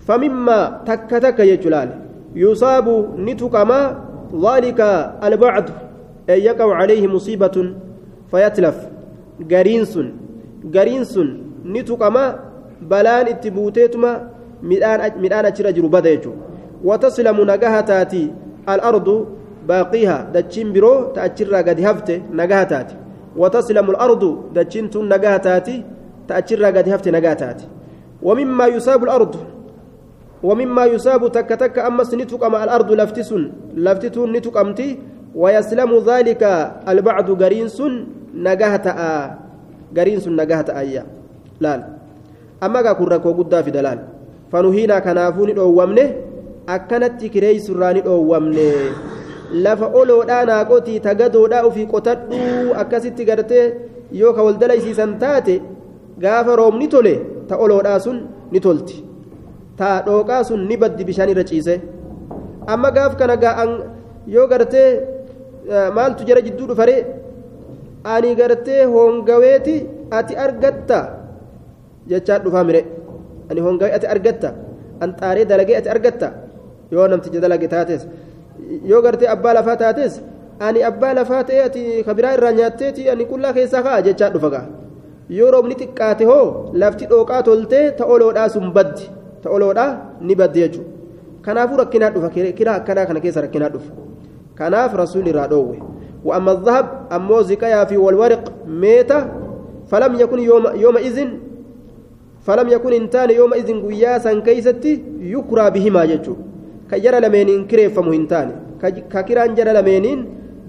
[0.08, 1.90] فمما تك تك يجلال
[2.36, 2.88] يصاب
[3.18, 3.80] نتكما
[4.46, 4.80] ذلك
[5.24, 5.68] البعد
[6.30, 7.74] أي يقع عليه مصيبة
[8.32, 8.78] فيتلف.
[9.52, 10.00] قرينس
[10.76, 11.20] قرينس
[11.66, 12.24] نتكما
[12.82, 14.12] بلان اتبوتيتما
[14.64, 16.42] midhaan achirra jiru bada jechuudha
[16.84, 17.46] wataslamu
[21.24, 22.96] achirraa gadi hafte nagaha taati
[23.38, 25.84] wataslamu al-ardu dachiin tun nagaha taati
[26.28, 27.66] ta achirraa gadi hafte nagaha taati
[28.24, 29.36] ومما يصاب الأرض
[30.44, 34.90] ومما يصاب تك تك أمس نتقم الأرض لفتسن لفتتون نتقمتي
[35.36, 36.42] ويسلم ذلك
[36.88, 37.78] البعض قرينس
[38.34, 38.88] نجاهة
[39.98, 41.04] قرينس نجاهة أيا
[41.62, 41.74] لا
[42.64, 44.00] أما كاكو ركو قد في دلال
[44.52, 46.14] fanuhiinaa kanaafuu ni dhoowwamne
[46.76, 48.68] akkanatti kireeysurraa ni dhoowwamne.
[49.64, 53.66] Lafa oloodhaa naaqotii tagadoodhaa ofii qotadhuu akkasitti gartee
[54.22, 55.54] yoo ka wal dalaysiisan taate
[56.24, 57.14] gaafa roobni tole
[57.50, 58.18] ta oloodhaa sun
[58.52, 59.04] ni tolti.
[59.78, 61.76] Ta dhooqaa sun ni baddi bishaan irra ciise.
[62.68, 63.72] Amma gaaf kana ga'an
[64.36, 64.90] yoo gartee
[65.96, 66.98] maaltu jara jidduu dhufare?
[68.04, 69.76] Ani gartee hongaweeti
[70.12, 71.00] ati argatta?
[72.10, 72.82] Jechaa dhufaa mire.
[73.50, 74.50] Ani hongawe ati argatta?
[75.00, 76.28] An xaaree dalagee ati argatta
[76.92, 78.08] yoo namticha dalage taates
[78.92, 80.22] yoo gartee abbaa lafaa taates
[80.60, 84.66] ani abbaa lafaa ta'e ati kabiraa irraa nyaatteeti ani qullaa keessaa ka'a jechaa dhufa ga'a
[85.40, 86.48] yoo roobni xiqqaate hoo
[86.84, 89.12] lafti dhooqaa toltee ta oloodhaa sun baddi
[89.44, 90.90] ta oloodhaa ni baddi jechuudha
[91.42, 92.30] kanaafuu rakkinaa dhufa
[92.62, 93.92] kira akkanaa kana keessa rakkinaa dhufa
[94.56, 95.78] kanaaf rasuulli irraa dhoowwe
[96.26, 99.28] وأما الذهب أمو زكايا في والورق ميتة
[99.88, 101.28] فلم يكن يوم يومئذ
[102.42, 106.04] فلم يكن انتان يومئذ قياسا كيستي يكرى بهما
[106.92, 108.48] ججو كجرى لمن كريف مهنتان
[109.14, 110.06] ككران جرى لمن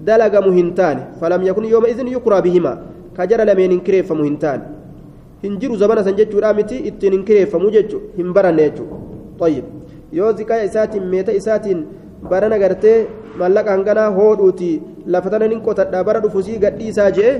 [0.07, 2.73] دلق مهنتان فلم يكن يومئذ يكرى بهما
[3.17, 4.61] كجرى لمن كريف مهنتان
[5.43, 8.83] hinjiru zabana san jechuudha miti ittiin hin kireeffamu jechu hin baranne jechu
[9.39, 9.63] طيب
[10.11, 11.85] yoo zikaa isaatiin meeta isaatiin
[12.31, 13.07] barana gartee
[13.39, 14.69] mallaqa hanganaa hoodhuuti
[15.07, 17.31] lafa tana nin qotadhaa bara dhufusii gadhiisaa jee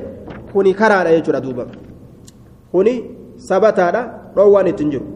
[0.54, 1.66] kuni karaadha jechuudha duuba
[2.72, 2.94] kuni
[3.50, 4.02] sabataadha
[4.36, 5.08] dhoowwaan ittiin jiru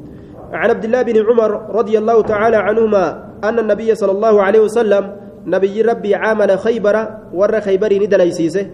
[0.53, 3.05] عن عبد الله بن عمر رضي الله تعالى عنهما
[3.43, 5.03] أن النبي صلى الله عليه وسلم
[5.45, 6.95] نبي ربي عامل خيبر
[7.33, 8.65] ور خيبر ندليسيسه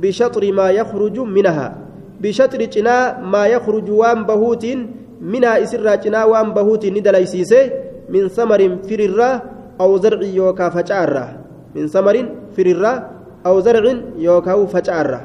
[0.00, 1.68] بشطر ما يخرج منها.
[2.22, 4.64] بشطر جنا ما يخرج وان بهوت
[5.20, 7.70] منها إسر جنا وان بهوت ندليسيسه
[8.08, 9.30] من ثمر فررة
[9.80, 11.26] أو زرع يوكا فجارة
[11.74, 12.16] من ثمر
[12.56, 12.92] فررة
[13.46, 13.84] أو زرع
[14.18, 15.20] يوكا فجارة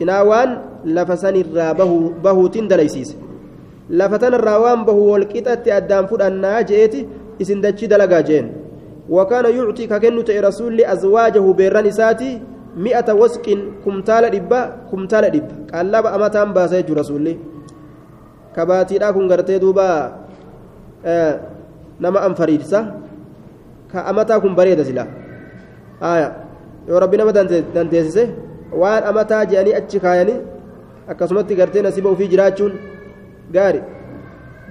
[0.00, 0.48] جنا وان
[0.84, 1.72] لفسن الرا
[2.24, 3.16] بهوت دليسيسه
[3.90, 6.06] لفتن الراوان به والكتات أدام
[7.38, 8.48] isin dachii dalagaa jeen.
[9.08, 12.40] Wakaana yuctii ka kennu ta'e rasuulli azwaajahu beerran isaati
[12.76, 14.60] mi'ata wasqin kumtaala dhibba
[14.90, 15.54] kumtaala dhibba.
[15.70, 17.38] Qallaba amataan baasa jechuu rasuulli.
[18.54, 20.12] Kabaatiidhaa kun gartee duuba
[22.00, 22.80] nama anfariidsa
[23.92, 25.06] ka amataa kun bareeda sila.
[26.00, 26.32] Aya
[26.88, 28.28] yoo rabbi nama danteessise
[28.72, 30.40] waan amataa je'anii achi kaayanii
[31.08, 32.72] akkasumatti gartee nasiba ufii jiraachuun
[33.52, 33.82] gaari.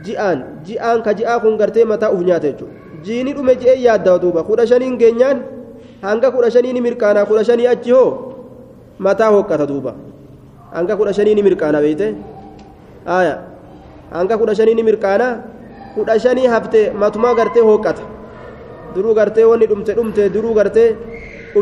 [0.05, 4.43] Ji'aan ji'aan ka ji'aa kun gartee mataa uf nyaata jechuudha jiini dhume ji'ee yaaddaa duuba
[4.49, 5.37] kudha shaniin geenyaan
[6.07, 8.09] hanga kudha shanii ni mirkaanaa kudha shanii achi hoo
[9.07, 9.93] mataa hoqqata duuba
[10.75, 12.07] hanga kudha shanii ni mirkaana beeyte
[13.17, 13.35] aaya
[14.17, 15.31] hanga kudha shanii ni mirkaanaa
[15.95, 18.03] kudha shanii hafte matumaa gartee hoqqata
[18.95, 20.89] duruu gartee wanni dhumte dhumte duruu gartee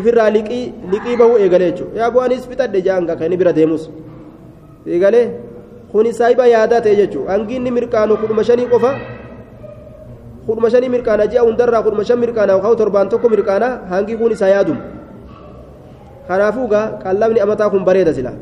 [0.00, 3.88] ofirraa liqii liqii bahuu eegalee jechuudha yaa bu'aanis fixadhe jaanga kan inni bira deemus
[4.86, 5.26] eegalee.
[5.92, 8.92] Kuni saahiba yaadaa ta'e jechuudha hangi inni mirkaanu kudhuma shanii qofa
[10.46, 14.48] kudhuma shanii mirkaana ji'a hundarraa kudhuma shan mirkaana yookaan torbaan tokko mirkaana hangi kun isa
[14.48, 14.78] yaadum
[16.28, 18.32] kanaafuu gaa qallabni amataa kun bareeda sila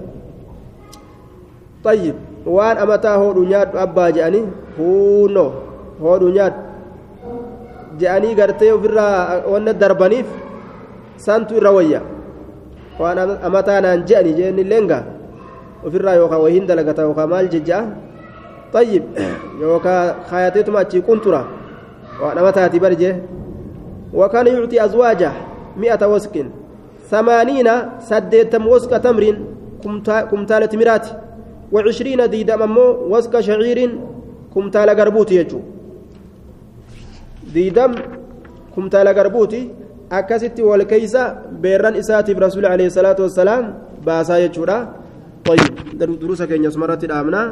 [1.82, 4.46] tayyib waan amataa hoodhu nyaadhu abbaa je'anii
[4.78, 5.50] huunoo
[6.00, 6.60] hoodhu nyaadhu
[8.00, 10.28] je'anii gartee ofirraa wanna darbaniif
[11.26, 12.00] santu irra wayya
[13.00, 15.04] waan amataa naan je'anii je'anii gaa
[15.86, 17.84] ofirraa yookaan wahiin dalagata yookaan maal jejjaa
[18.72, 19.04] tayyib
[19.60, 21.44] yookaan kaayateetuma achii quntura
[22.22, 23.14] waan nama taati barjee
[24.14, 25.32] وكان يعطي أزواجه
[25.76, 26.34] مئة وسق
[27.10, 27.68] ثمانين
[28.10, 29.24] سديتم وسق تمر
[30.30, 31.06] كمتالة مرات
[31.72, 33.78] وعشرين ديدم أمو وسق شعير
[34.54, 35.60] كمتالة قربوتي يجو
[37.54, 37.92] ديدم
[38.76, 39.62] كمتالة قربوتي
[40.12, 41.22] أكست والكيسة
[41.62, 43.64] بيران إساتي برسول عليه الصلاة والسلام
[44.06, 44.78] باسا يجورا
[45.50, 45.98] طيب.
[45.98, 47.42] دروسك إن يسمرت الآمنة